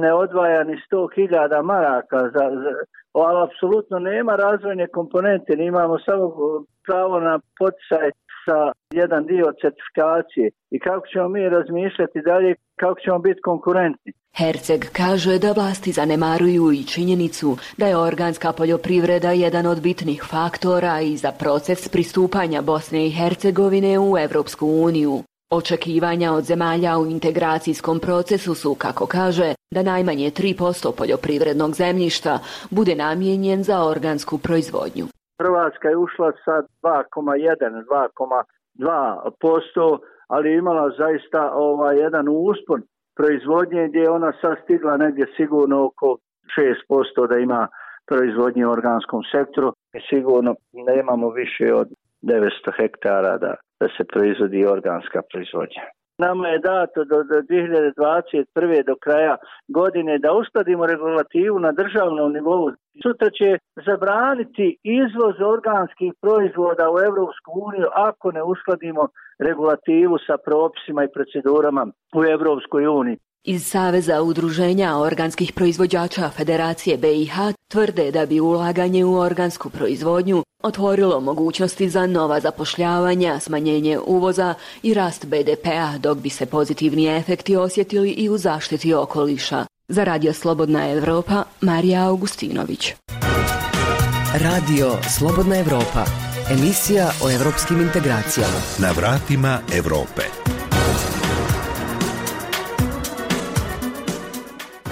ne 0.03 0.13
odvaja 0.13 0.63
ni 0.63 0.75
100.000 0.91 1.63
maraka, 1.63 2.17
za, 2.19 2.45
za, 2.61 2.71
ali 3.13 3.43
apsolutno 3.43 3.99
nema 3.99 4.35
razvojne 4.35 4.87
komponente, 4.87 5.53
imamo 5.53 5.99
samo 5.99 6.25
pravo 6.87 7.19
na 7.19 7.39
poticaj 7.59 8.11
sa 8.45 8.59
jedan 9.01 9.25
dio 9.25 9.45
certifikacije 9.61 10.47
i 10.75 10.79
kako 10.79 11.07
ćemo 11.07 11.27
mi 11.29 11.49
razmišljati 11.49 12.21
dalje, 12.21 12.55
kako 12.79 12.99
ćemo 12.99 13.19
biti 13.19 13.41
konkurentni. 13.41 14.11
Herceg 14.37 14.81
kaže 14.93 15.39
da 15.39 15.51
vlasti 15.51 15.91
zanemaruju 15.91 16.71
i 16.71 16.83
činjenicu 16.83 17.57
da 17.77 17.87
je 17.87 17.97
organska 17.97 18.51
poljoprivreda 18.51 19.31
jedan 19.31 19.65
od 19.65 19.81
bitnih 19.81 20.23
faktora 20.23 21.01
i 21.01 21.17
za 21.17 21.31
proces 21.31 21.89
pristupanja 21.89 22.61
Bosne 22.61 23.07
i 23.07 23.11
Hercegovine 23.11 23.99
u 23.99 24.17
Europsku 24.17 24.67
uniju. 24.67 25.23
Očekivanja 25.51 26.33
od 26.33 26.43
zemalja 26.43 26.97
u 26.97 27.05
integracijskom 27.05 27.99
procesu 27.99 28.55
su, 28.55 28.75
kako 28.75 29.05
kaže, 29.05 29.53
da 29.71 29.83
najmanje 29.83 30.31
3% 30.31 30.91
poljoprivrednog 30.97 31.75
zemljišta 31.75 32.39
bude 32.69 32.95
namijenjen 32.95 33.63
za 33.63 33.83
organsku 33.83 34.37
proizvodnju. 34.37 35.07
Hrvatska 35.41 35.89
je 35.89 35.97
ušla 35.97 36.31
sa 36.45 36.63
2,1, 36.83 37.83
2,2%, 38.77 39.99
ali 40.27 40.53
imala 40.53 40.89
zaista 40.97 41.51
ovaj 41.53 41.97
jedan 41.97 42.25
uspon 42.29 42.81
proizvodnje 43.15 43.87
gdje 43.87 43.99
je 43.99 44.09
ona 44.09 44.33
sad 44.41 44.57
stigla 44.63 44.97
negdje 44.97 45.25
sigurno 45.37 45.85
oko 45.85 46.17
6% 46.89 47.27
da 47.27 47.37
ima 47.37 47.67
proizvodnje 48.07 48.65
u 48.65 48.71
organskom 48.71 49.23
sektoru. 49.31 49.73
Sigurno 50.09 50.55
nemamo 50.73 51.29
više 51.29 51.73
od 51.73 51.87
900 52.21 52.49
hektara 52.77 53.37
da 53.37 53.55
da 53.79 53.87
se 53.97 54.03
proizvodi 54.03 54.65
organska 54.65 55.21
proizvodnja. 55.31 55.83
Nama 56.19 56.47
je 56.47 56.59
dato 56.59 57.03
do, 57.03 57.23
do 57.23 57.37
2021. 57.41 58.85
do 58.85 58.95
kraja 58.95 59.37
godine 59.67 60.17
da 60.17 60.33
uskladimo 60.33 60.85
regulativu 60.85 61.59
na 61.59 61.71
državnom 61.71 62.33
nivou. 62.33 62.71
Sutra 63.03 63.29
će 63.29 63.49
zabraniti 63.87 64.77
izvoz 64.83 65.35
organskih 65.55 66.11
proizvoda 66.21 66.85
u 66.91 66.99
Europsku 67.09 67.49
uniju 67.67 67.87
ako 67.93 68.31
ne 68.31 68.43
uskladimo 68.43 69.03
regulativu 69.39 70.17
sa 70.27 70.35
propisima 70.45 71.03
i 71.03 71.13
procedurama 71.15 71.83
u 72.17 72.19
Europskoj 72.35 72.87
uniji. 72.87 73.17
Iz 73.43 73.65
Saveza 73.65 74.21
udruženja 74.21 74.97
organskih 74.97 75.53
proizvođača 75.53 76.29
Federacije 76.29 76.97
BiH 76.97 77.33
tvrde 77.71 78.11
da 78.11 78.25
bi 78.25 78.39
ulaganje 78.39 79.05
u 79.05 79.15
organsku 79.15 79.69
proizvodnju 79.69 80.43
otvorilo 80.63 81.19
mogućnosti 81.19 81.89
za 81.89 82.07
nova 82.07 82.39
zapošljavanja, 82.39 83.39
smanjenje 83.39 83.99
uvoza 84.05 84.53
i 84.83 84.93
rast 84.93 85.25
BDP-a, 85.25 85.97
dok 85.97 86.17
bi 86.17 86.29
se 86.29 86.45
pozitivni 86.45 87.17
efekti 87.17 87.55
osjetili 87.55 88.09
i 88.09 88.29
u 88.29 88.37
zaštiti 88.37 88.93
okoliša. 88.93 89.65
Za 89.87 90.03
Radio 90.03 90.33
Slobodna 90.33 90.91
Evropa, 90.91 91.43
Marija 91.61 92.07
Augustinović. 92.07 92.93
Radio 94.33 94.97
Slobodna 95.17 95.59
Evropa, 95.59 96.05
emisija 96.51 97.11
o 97.23 97.31
evropskim 97.31 97.81
integracijama. 97.81 98.59
Na 98.77 98.91
vratima 98.91 99.59
Evrope. 99.73 100.48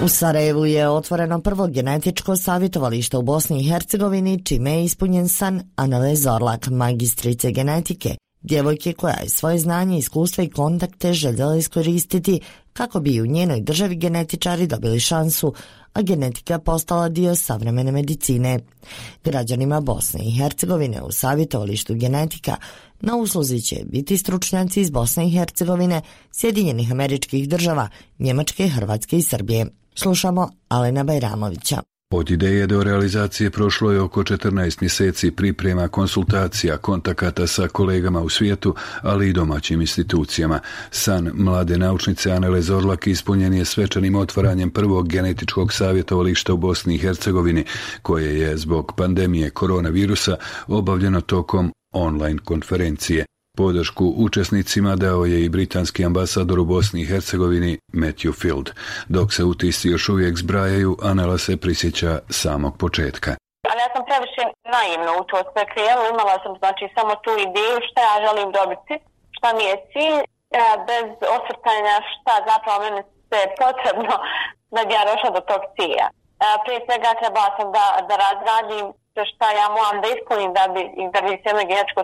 U 0.02 0.08
Sarajevu 0.08 0.66
je 0.66 0.88
otvoreno 0.88 1.40
prvo 1.40 1.66
genetičko 1.66 2.36
savjetovalište 2.36 3.16
u 3.16 3.22
Bosni 3.22 3.60
i 3.60 3.68
Hercegovini, 3.68 4.44
čime 4.44 4.72
je 4.72 4.84
ispunjen 4.84 5.28
san 5.28 5.62
Anele 5.76 6.16
Zorlak, 6.16 6.68
magistrice 6.68 7.50
genetike, 7.52 8.16
djevojke 8.42 8.92
koja 8.92 9.14
je 9.22 9.28
svoje 9.28 9.58
znanje, 9.58 9.98
iskustva 9.98 10.44
i 10.44 10.50
kontakte 10.50 11.12
željela 11.12 11.56
iskoristiti 11.56 12.40
kako 12.72 13.00
bi 13.00 13.20
u 13.20 13.26
njenoj 13.26 13.60
državi 13.60 13.96
genetičari 13.96 14.66
dobili 14.66 15.00
šansu, 15.00 15.54
a 15.92 16.02
genetika 16.02 16.58
postala 16.58 17.08
dio 17.08 17.34
savremene 17.34 17.92
medicine. 17.92 18.60
Građanima 19.24 19.80
Bosne 19.80 20.20
i 20.24 20.30
Hercegovine 20.30 21.02
u 21.02 21.12
savjetovalištu 21.12 21.94
genetika 21.94 22.56
na 23.00 23.16
usluzi 23.16 23.60
će 23.60 23.76
biti 23.84 24.18
stručnjaci 24.18 24.80
iz 24.80 24.90
Bosne 24.90 25.26
i 25.26 25.30
Hercegovine, 25.30 26.02
Sjedinjenih 26.32 26.92
američkih 26.92 27.48
država, 27.48 27.88
Njemačke, 28.18 28.68
Hrvatske 28.68 29.18
i 29.18 29.22
Srbije. 29.22 29.66
Slušamo 30.02 30.50
Alena 30.68 31.04
Bajramovića. 31.04 31.82
Od 32.10 32.30
ideje 32.30 32.66
do 32.66 32.82
realizacije 32.82 33.50
prošlo 33.50 33.92
je 33.92 34.00
oko 34.00 34.22
14 34.22 34.76
mjeseci 34.80 35.30
priprema 35.30 35.88
konsultacija, 35.88 36.76
kontakata 36.76 37.46
sa 37.46 37.68
kolegama 37.68 38.20
u 38.20 38.28
svijetu, 38.28 38.74
ali 39.02 39.28
i 39.28 39.32
domaćim 39.32 39.80
institucijama. 39.80 40.60
San 40.90 41.30
mlade 41.34 41.78
naučnice 41.78 42.30
Anele 42.30 42.62
Zorlak 42.62 43.06
ispunjen 43.06 43.54
je 43.54 43.64
svečanim 43.64 44.14
otvaranjem 44.14 44.70
prvog 44.70 45.08
genetičkog 45.08 45.72
savjetovališta 45.72 46.52
u 46.52 46.56
Bosni 46.56 46.94
i 46.94 46.98
Hercegovini, 46.98 47.64
koje 48.02 48.40
je 48.40 48.56
zbog 48.56 48.92
pandemije 48.96 49.50
koronavirusa 49.50 50.36
obavljeno 50.66 51.20
tokom 51.20 51.72
online 51.92 52.38
konferencije. 52.44 53.24
Podršku 53.62 54.04
učesnicima 54.26 54.92
dao 55.04 55.22
je 55.32 55.38
i 55.44 55.52
britanski 55.56 56.00
ambasador 56.10 56.58
u 56.60 56.64
Bosni 56.74 56.98
i 57.02 57.08
Hercegovini 57.10 57.72
Matthew 58.02 58.32
Field. 58.40 58.68
Dok 59.16 59.28
se 59.36 59.42
utisci 59.52 59.86
još 59.94 60.04
uvijek 60.14 60.34
zbrajaju, 60.42 60.90
Anela 61.10 61.38
se 61.44 61.52
prisjeća 61.64 62.12
samog 62.40 62.72
početka. 62.82 63.30
Ali 63.70 63.80
ja 63.84 63.88
sam 63.94 64.02
previše 64.08 64.44
naivno 64.76 65.10
u 65.20 65.24
to 65.30 65.38
sve 65.50 65.64
krenula, 65.72 66.08
imala 66.14 66.36
sam 66.44 66.52
znači 66.62 66.84
samo 66.96 67.12
tu 67.24 67.32
ideju 67.46 67.76
šta 67.88 68.00
ja 68.08 68.16
želim 68.26 68.48
dobiti, 68.58 68.94
šta 69.36 69.48
mi 69.56 69.64
je 69.70 69.76
cilj, 69.92 70.18
bez 70.88 71.08
osvrtanja 71.36 71.94
šta 72.12 72.34
zapravo 72.50 72.76
meni 72.84 73.02
se 73.30 73.38
potrebno 73.62 74.14
da 74.74 74.80
bi 74.86 74.92
ja 74.98 75.02
došla 75.10 75.30
do 75.36 75.42
tog 75.50 75.62
cilja. 75.76 76.06
Prije 76.62 76.78
svega 76.86 77.10
trebala 77.20 77.50
sam 77.56 77.66
da, 77.76 77.86
da 78.08 78.14
razradim 78.26 78.86
šta 79.32 79.46
ja 79.60 79.66
moram 79.78 79.96
da 80.02 80.08
ispunim 80.08 80.50
da 80.58 80.64
bi, 80.74 80.82
da 81.14 81.20
bi 81.24 81.32
se 81.42 81.50
genetičko 81.70 82.02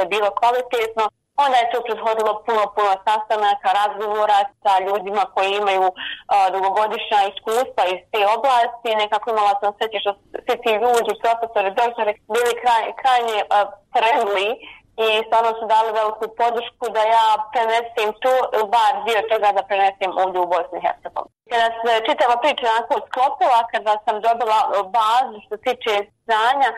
je 0.00 0.12
bilo 0.14 0.28
kvalitetno. 0.40 1.04
Onda 1.44 1.56
je 1.58 1.70
to 1.72 1.78
prethodilo 1.86 2.32
puno, 2.46 2.62
puno 2.76 2.92
sastanaka, 3.06 3.68
razgovora 3.82 4.38
sa 4.62 4.72
ljudima 4.86 5.24
koji 5.34 5.50
imaju 5.52 5.86
uh, 5.92 5.94
dugogodišnja 6.54 7.20
iskustva 7.32 7.82
iz 7.94 8.00
te 8.12 8.20
oblasti. 8.36 9.00
Nekako 9.02 9.26
imala 9.30 9.54
sam 9.60 9.70
sreće 9.76 9.98
što 10.02 10.12
svi 10.44 10.54
ti 10.62 10.72
ljudi, 10.82 11.12
profesori, 11.24 11.70
doktori, 11.80 12.12
bili 12.34 12.52
kraj, 12.62 12.84
krajnje 13.00 13.38
uh, 13.44 13.54
friendly 13.94 14.48
i 15.04 15.08
stvarno 15.26 15.50
su 15.58 15.64
dali 15.74 15.90
veliku 16.00 16.26
podršku 16.40 16.84
da 16.96 17.02
ja 17.16 17.26
prenesem 17.52 18.08
to, 18.22 18.34
bar 18.74 18.92
dio 19.06 19.20
toga 19.32 19.48
da 19.56 19.62
prenesem 19.70 20.10
ovdje 20.22 20.38
u 20.40 20.50
Bosni 20.52 20.76
i 20.78 20.84
Hercegovini. 20.86 21.34
Kada 21.52 21.68
se 21.80 21.92
čitava 22.08 22.36
priča 22.42 22.64
onako 22.66 22.94
sklopila, 23.06 23.60
kada 23.72 23.92
sam 24.04 24.16
dobila 24.26 24.58
bazu 24.98 25.36
što 25.44 25.54
tiče 25.66 25.92
znanja, 26.26 26.68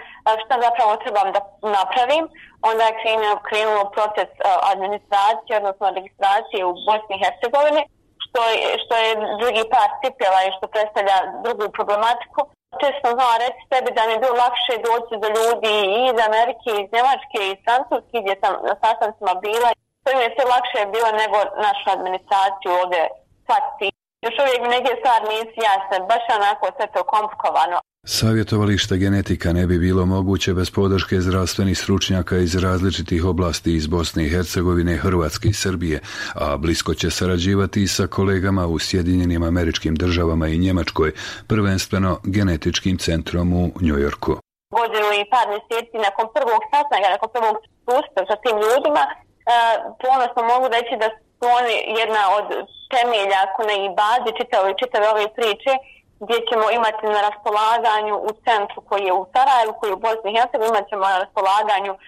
šta 0.42 0.54
zapravo 0.64 0.92
trebam 1.04 1.28
da 1.34 1.40
napravim, 1.78 2.24
onda 2.68 2.82
je 2.86 2.98
krenuo, 3.02 3.34
krenuo 3.48 3.84
proces 3.96 4.30
administracije, 4.72 5.52
odnosno 5.60 5.86
registracije 5.98 6.60
u 6.64 6.72
Bosni 6.86 7.12
i 7.14 7.22
Hercegovini, 7.22 7.82
što 8.24 8.40
je, 8.50 8.58
što 8.82 8.94
je 9.04 9.10
drugi 9.40 9.64
par 9.74 9.90
cipjela 10.00 10.40
i 10.42 10.54
što 10.56 10.64
predstavlja 10.74 11.16
drugu 11.44 11.64
problematiku. 11.78 12.40
Često 12.82 13.06
znala 13.16 13.36
reći 13.44 13.60
sebi 13.70 13.90
da 13.96 14.02
mi 14.04 14.12
je 14.14 14.22
bilo 14.22 14.36
lakše 14.44 14.74
doći 14.88 15.14
do 15.22 15.28
ljudi 15.38 15.74
i 15.96 15.98
iz 16.10 16.18
Amerike, 16.28 16.70
iz 16.72 16.88
Njemačke, 16.94 17.38
iz 17.42 17.58
Francuske, 17.66 18.16
gdje 18.22 18.34
sam 18.42 18.52
na 18.70 18.74
sastancima 18.82 19.32
bila. 19.46 19.68
To 20.04 20.08
mi 20.16 20.22
je 20.24 20.34
sve 20.34 20.44
lakše 20.54 20.80
bilo 20.94 21.10
nego 21.22 21.36
našu 21.66 21.86
administraciju 21.96 22.70
ovdje 22.82 23.02
sad 23.48 23.62
Još 24.24 24.36
uvijek 24.42 24.62
neke 24.74 24.92
stvari 25.00 25.24
nisu 25.32 25.58
jasne, 25.70 25.96
baš 26.10 26.24
onako 26.38 26.64
sve 26.76 26.86
to 26.94 27.02
komplikovano. 27.14 27.78
Savjetovalište 28.10 28.96
genetika 28.96 29.52
ne 29.52 29.66
bi 29.66 29.78
bilo 29.78 30.06
moguće 30.06 30.54
bez 30.54 30.70
podrške 30.70 31.20
zdravstvenih 31.20 31.78
stručnjaka 31.78 32.36
iz 32.36 32.54
različitih 32.56 33.24
oblasti 33.24 33.74
iz 33.74 33.86
Bosne 33.86 34.24
i 34.24 34.30
Hercegovine, 34.30 34.96
Hrvatske 34.96 35.48
i 35.48 35.52
Srbije, 35.52 36.00
a 36.34 36.56
blisko 36.56 36.94
će 36.94 37.10
sarađivati 37.10 37.82
i 37.82 37.92
sa 37.96 38.06
kolegama 38.06 38.66
u 38.66 38.78
Sjedinjenim 38.78 39.42
američkim 39.42 39.94
državama 39.94 40.46
i 40.48 40.58
Njemačkoj, 40.58 41.12
prvenstveno 41.48 42.20
genetičkim 42.24 42.98
centrom 42.98 43.52
u 43.52 43.64
Njujorku. 43.80 44.32
Godinu 44.78 45.08
i 45.20 45.28
par 45.32 45.46
mjeseci 45.52 45.96
nakon 46.06 46.26
prvog 46.36 46.60
sastanka, 46.70 47.08
nakon 47.14 47.28
prvog 47.36 47.56
susreta 47.84 48.22
sa 48.30 48.36
tim 48.42 48.56
ljudima, 48.64 49.02
e, 49.10 49.14
ponosno 50.02 50.40
mogu 50.52 50.66
reći 50.76 50.94
da 51.02 51.08
su 51.36 51.44
oni 51.60 51.76
jedna 52.00 52.22
od 52.38 52.46
temelja, 52.92 53.38
ako 53.46 53.60
ne 53.68 53.76
i 53.84 53.94
bazi 54.00 54.30
čitave, 54.38 54.68
čitave 54.80 55.06
ove 55.14 55.26
priče, 55.36 55.72
gdje 56.22 56.36
ćemo 56.48 56.66
imati 56.78 57.04
na 57.14 57.20
raspolaganju 57.28 58.14
u 58.28 58.30
centru 58.46 58.78
koji 58.88 59.02
je 59.08 59.12
u 59.20 59.26
Sarajevu, 59.34 59.72
koji 59.78 59.88
je 59.90 59.98
u 59.98 60.04
Bosni 60.06 60.28
i 60.30 60.36
Hercegovini, 60.36 60.72
imat 60.74 60.88
ćemo 60.90 61.04
na 61.12 61.22
raspolaganju 61.24 61.92
uh, 61.94 62.00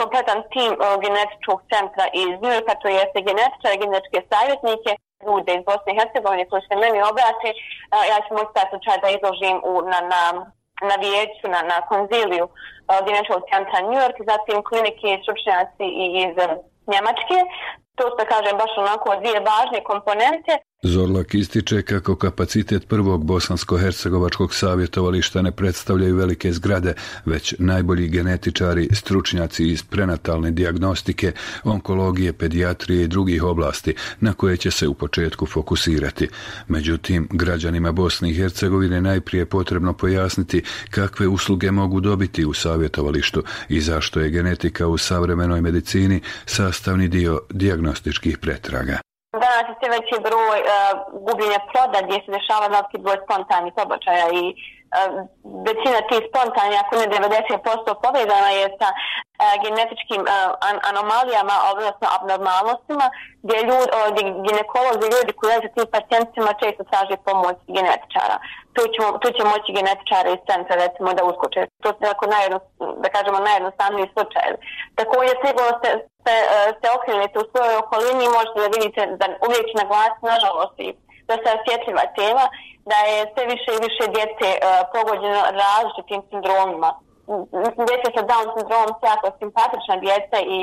kompletan 0.00 0.40
tim 0.52 0.72
uh, 0.76 0.84
genetičkog 1.04 1.58
centra 1.72 2.04
iz 2.24 2.32
Njujorka, 2.42 2.80
to 2.80 2.86
jeste 3.00 3.18
genetičare, 3.28 3.80
genetičke 3.82 4.20
savjetnike, 4.30 4.90
ljude 5.26 5.50
iz 5.54 5.62
Bosne 5.68 5.90
i 5.92 5.98
Hercegovine 5.98 6.48
koji 6.50 6.62
se 6.68 6.74
meni 6.82 6.98
obrate. 7.10 7.48
Uh, 7.54 8.04
ja 8.10 8.18
ću 8.24 8.30
moći 8.36 8.54
taj 8.56 8.66
slučaj 8.72 8.96
da 9.02 9.08
izložim 9.16 9.56
u, 9.70 9.72
na, 9.92 9.98
na, 10.12 10.22
na 10.88 10.94
vijeću, 11.04 11.46
na, 11.54 11.60
na 11.72 11.78
konziliju 11.90 12.46
genetičkog 13.06 13.42
centra 13.50 13.78
New 13.80 14.00
York, 14.04 14.16
zatim 14.32 14.56
klinike 14.68 15.06
i 15.10 15.20
stručnjaci 15.22 15.86
iz 16.22 16.34
Njemačke. 16.92 17.38
To 17.98 18.04
se 18.18 18.24
kažem 18.32 18.56
baš 18.58 18.72
onako 18.78 19.16
dvije 19.20 19.38
važne 19.50 19.80
komponente. 19.90 20.52
Zorlak 20.84 21.34
ističe 21.34 21.82
kako 21.82 22.16
kapacitet 22.16 22.88
prvog 22.88 23.24
bosansko-hercegovačkog 23.24 24.54
savjetovališta 24.54 25.42
ne 25.42 25.52
predstavljaju 25.52 26.16
velike 26.16 26.52
zgrade, 26.52 26.94
već 27.24 27.54
najbolji 27.58 28.08
genetičari, 28.08 28.88
stručnjaci 28.92 29.64
iz 29.64 29.82
prenatalne 29.82 30.50
diagnostike, 30.50 31.32
onkologije, 31.64 32.32
pedijatrije 32.32 33.04
i 33.04 33.08
drugih 33.08 33.44
oblasti 33.44 33.94
na 34.20 34.32
koje 34.32 34.56
će 34.56 34.70
se 34.70 34.88
u 34.88 34.94
početku 34.94 35.46
fokusirati. 35.46 36.28
Međutim, 36.68 37.28
građanima 37.32 37.92
Bosne 37.92 38.30
i 38.30 38.34
Hercegovine 38.34 39.00
najprije 39.00 39.46
potrebno 39.46 39.92
pojasniti 39.92 40.62
kakve 40.90 41.28
usluge 41.28 41.70
mogu 41.70 42.00
dobiti 42.00 42.44
u 42.44 42.52
savjetovalištu 42.52 43.42
i 43.68 43.80
zašto 43.80 44.20
je 44.20 44.30
genetika 44.30 44.86
u 44.86 44.98
savremenoj 44.98 45.60
medicini 45.60 46.20
sastavni 46.46 47.08
dio 47.08 47.40
diagnostičkih 47.84 48.38
pretraga. 48.38 48.96
Danas 49.44 49.66
je 49.70 49.74
sve 49.78 49.88
veći 49.96 50.16
broj 50.26 50.58
uh, 50.62 50.70
gubljenja 51.26 51.60
ploda 51.70 51.98
gdje 52.06 52.18
se 52.24 52.30
dešava 52.36 52.66
veliki 52.76 52.98
broj 53.04 53.18
spontanih 53.24 53.72
pobačaja 53.78 54.26
i 54.40 54.44
većina 55.68 55.98
tih 56.08 56.22
spontanih, 56.28 56.78
ako 56.82 56.92
ne 57.00 57.06
90% 57.06 57.94
povezana 58.04 58.50
je 58.60 58.66
sa 58.80 58.88
genetičkim 59.64 60.22
an 60.68 60.76
anomalijama, 60.90 61.54
odnosno 61.72 62.06
abnormalnostima, 62.16 63.06
gdje, 63.44 63.56
ljud, 63.68 63.88
uh, 63.90 64.06
gdje 64.12 64.22
ginekolozi, 64.46 65.12
ljudi 65.14 65.32
koji 65.36 65.48
leže 65.50 65.68
tim 65.74 65.86
pacijentima 65.96 66.50
često 66.62 66.82
traže 66.90 67.16
pomoć 67.28 67.56
genetičara. 67.76 68.36
Tu, 68.74 68.82
ćemo, 68.92 69.08
tu 69.22 69.28
će 69.36 69.42
moći 69.52 69.76
genetičare 69.78 70.28
iz 70.32 70.42
centra 70.48 70.74
recimo 70.84 71.08
da 71.16 71.28
uskoče. 71.30 71.60
To 71.82 71.88
tako 72.06 72.24
najedno, 72.34 72.58
da 73.02 73.08
kažemo 73.16 73.46
najjednostavniji 73.48 74.12
slučaj. 74.14 74.48
Također 75.00 75.34
sigurno 75.44 75.72
se, 75.82 75.90
se, 76.24 76.34
se 76.80 76.86
okrenete 76.96 77.36
u 77.40 77.48
svojoj 77.50 77.76
okolini 77.82 78.34
možete 78.36 78.58
da 78.64 78.74
vidite 78.76 79.00
da 79.20 79.26
uvijek 79.46 79.68
na 79.78 79.84
glas, 79.90 80.14
nažalost, 80.30 80.76
i 80.86 80.88
se 81.42 81.48
osjetljiva 81.56 82.04
tema, 82.18 82.44
da 82.90 82.98
je 83.10 83.18
sve 83.32 83.44
više 83.54 83.70
i 83.74 83.84
više 83.86 84.04
djece 84.16 84.48
uh, 84.56 84.62
pogođeno 84.94 85.40
različitim 85.62 86.20
sindromima. 86.28 86.90
Djeca 87.88 88.08
sa 88.16 88.22
Down 88.30 88.48
sindromom 88.54 88.92
su 88.98 89.02
jako 89.12 89.28
simpatična 89.40 89.96
djeca 90.04 90.38
i 90.56 90.58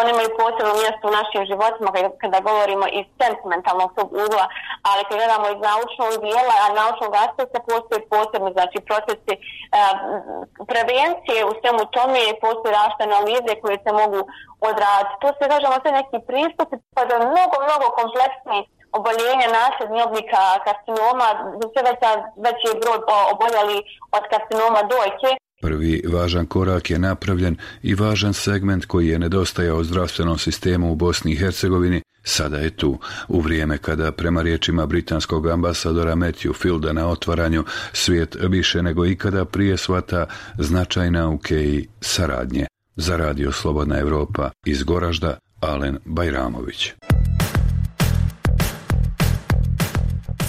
oni 0.00 0.10
imaju 0.12 0.30
posebno 0.42 0.72
mjesto 0.82 1.04
u 1.06 1.16
našim 1.18 1.42
životima 1.50 1.90
kada 2.22 2.38
govorimo 2.48 2.86
iz 2.98 3.06
sentimentalnog 3.20 3.90
tog 3.96 4.08
ugla, 4.24 4.44
ali 4.88 5.06
kada 5.08 5.18
gledamo 5.18 5.46
iz 5.48 5.60
naučnog 5.68 6.12
dijela, 6.24 6.54
a 6.64 6.66
naučnog 6.80 7.12
aspekta 7.24 7.58
postoje 7.70 8.00
posebno, 8.14 8.48
znači 8.56 8.78
procesi 8.88 9.34
uh, 9.36 9.44
prevencije 10.70 11.38
u 11.50 11.52
svemu 11.60 11.82
tome, 11.96 12.20
postoje 12.44 12.72
rašte 12.80 13.00
analize 13.08 13.52
koje 13.62 13.76
se 13.84 13.90
mogu 14.02 14.20
odraditi. 14.70 15.20
To 15.22 15.28
se 15.36 15.44
kažemo 15.52 15.76
sve 15.82 15.90
neki 16.00 16.18
pristupi, 16.28 16.76
pa 16.94 17.02
da 17.08 17.14
mnogo, 17.32 17.56
mnogo 17.66 17.86
kompleksni 18.00 18.58
oboljenja 18.98 19.48
nasljednih 19.60 20.00
oblika 20.06 20.42
karcinoma, 20.66 21.28
sve 21.72 21.82
veća, 21.88 22.10
veći 22.44 22.64
je 22.68 22.80
broj 22.82 22.98
oboljali 23.34 23.76
od 24.16 24.24
karcinoma 24.32 24.80
dojke, 24.92 25.30
Prvi 25.60 26.02
važan 26.12 26.46
korak 26.46 26.90
je 26.90 26.98
napravljen 26.98 27.56
i 27.82 27.94
važan 27.94 28.34
segment 28.34 28.84
koji 28.84 29.08
je 29.08 29.18
nedostajao 29.18 29.84
zdravstvenom 29.84 30.38
sistemu 30.38 30.92
u 30.92 30.94
Bosni 30.94 31.32
i 31.32 31.36
Hercegovini, 31.36 32.02
sada 32.22 32.58
je 32.58 32.70
tu, 32.70 32.98
u 33.28 33.40
vrijeme 33.40 33.78
kada 33.78 34.12
prema 34.12 34.42
riječima 34.42 34.86
britanskog 34.86 35.46
ambasadora 35.46 36.14
Matthew 36.14 36.54
Fielda 36.54 36.92
na 36.92 37.08
otvaranju 37.08 37.64
svijet 37.92 38.36
više 38.40 38.82
nego 38.82 39.06
ikada 39.06 39.44
prije 39.44 39.76
svata 39.76 40.26
značaj 40.58 41.10
nauke 41.10 41.56
i 41.56 41.88
saradnje. 42.00 42.66
Za 42.96 43.16
radio 43.16 43.52
Slobodna 43.52 43.98
Evropa 43.98 44.50
iz 44.66 44.82
Goražda, 44.82 45.38
Alen 45.60 45.98
Bajramović. 46.04 46.92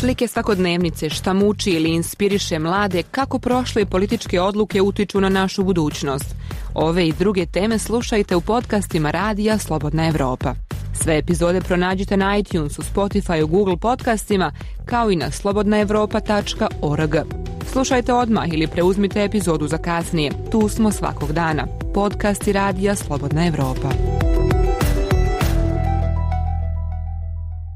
Slike 0.02 0.28
svakodnevnice 0.28 1.10
šta 1.10 1.34
muči 1.34 1.72
ili 1.72 1.90
inspiriše 1.90 2.60
mlade 2.60 3.04
kako 3.04 3.40
prošle 3.40 3.86
političke 3.86 4.42
odluke 4.42 4.82
utiču 4.82 5.22
na 5.22 5.30
našu 5.30 5.64
budućnost. 5.64 6.36
Ove 6.74 7.08
i 7.08 7.14
druge 7.14 7.46
teme 7.46 7.80
slušajte 7.80 8.36
u 8.36 8.42
podcastima 8.42 9.12
Radija 9.12 9.58
Slobodna 9.58 10.08
Evropa. 10.08 10.56
Sve 10.94 11.18
epizode 11.18 11.62
pronađite 11.62 12.18
na 12.18 12.38
iTunesu, 12.38 12.82
Spotify, 12.82 13.48
Google 13.48 13.78
podcastima, 13.78 14.52
kao 14.86 15.12
i 15.12 15.16
na 15.16 15.32
slobodnaevropa.org. 15.32 17.16
Slušajte 17.72 18.14
odmah 18.14 18.54
ili 18.54 18.68
preuzmite 18.68 19.24
epizodu 19.24 19.68
za 19.68 19.78
kasnije. 19.78 20.32
Tu 20.52 20.70
smo 20.70 20.92
svakog 20.92 21.32
dana. 21.32 21.68
Podcasti 21.94 22.52
Radija 22.52 22.96
Slobodna 22.96 23.48
Evropa. 23.48 23.90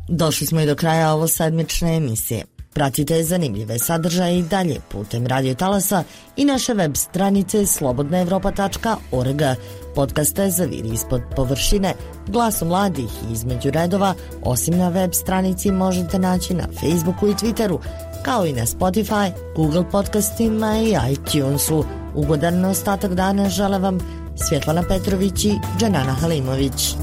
Došli 0.08 0.48
smo 0.48 0.62
i 0.62 0.65
do 0.65 0.76
kraja 0.76 1.13
ovo 1.13 1.28
sedmične 1.28 1.96
emisije. 1.96 2.44
Pratite 2.74 3.24
zanimljive 3.24 3.80
sadržaje 3.80 4.39
i 4.39 4.44
dalje 4.44 4.80
putem 4.91 5.28
Radio 5.28 5.54
Talasa 5.54 6.04
i 6.38 6.46
naše 6.46 6.74
web 6.74 6.96
stranice 6.96 7.65
slobodnaevropa.org. 7.65 9.41
Podcaste 9.96 10.50
Zaviri 10.50 10.89
ispod 10.94 11.22
površine, 11.36 11.94
glasom 12.28 12.68
mladih 12.68 13.10
i 13.30 13.34
između 13.34 13.72
redova, 13.72 14.13
osim 14.44 14.78
na 14.78 14.89
web 14.89 15.13
stranici 15.13 15.72
možete 15.72 16.20
naći 16.20 16.54
na 16.54 16.63
Facebooku 16.80 17.28
i 17.28 17.34
Twitteru, 17.34 17.80
kao 18.24 18.46
i 18.46 18.54
na 18.54 18.65
Spotify, 18.65 19.32
Google 19.56 19.91
podcastima 19.91 20.78
i 20.78 20.96
iTunesu. 21.12 21.86
Ugodan 22.15 22.65
ostatak 22.65 23.13
dana 23.13 23.50
žele 23.50 23.80
vam 23.80 24.00
Svjetlana 24.48 24.84
Petrović 24.89 25.46
i 25.46 25.54
Džanana 25.80 26.13
Halimović. 26.13 26.96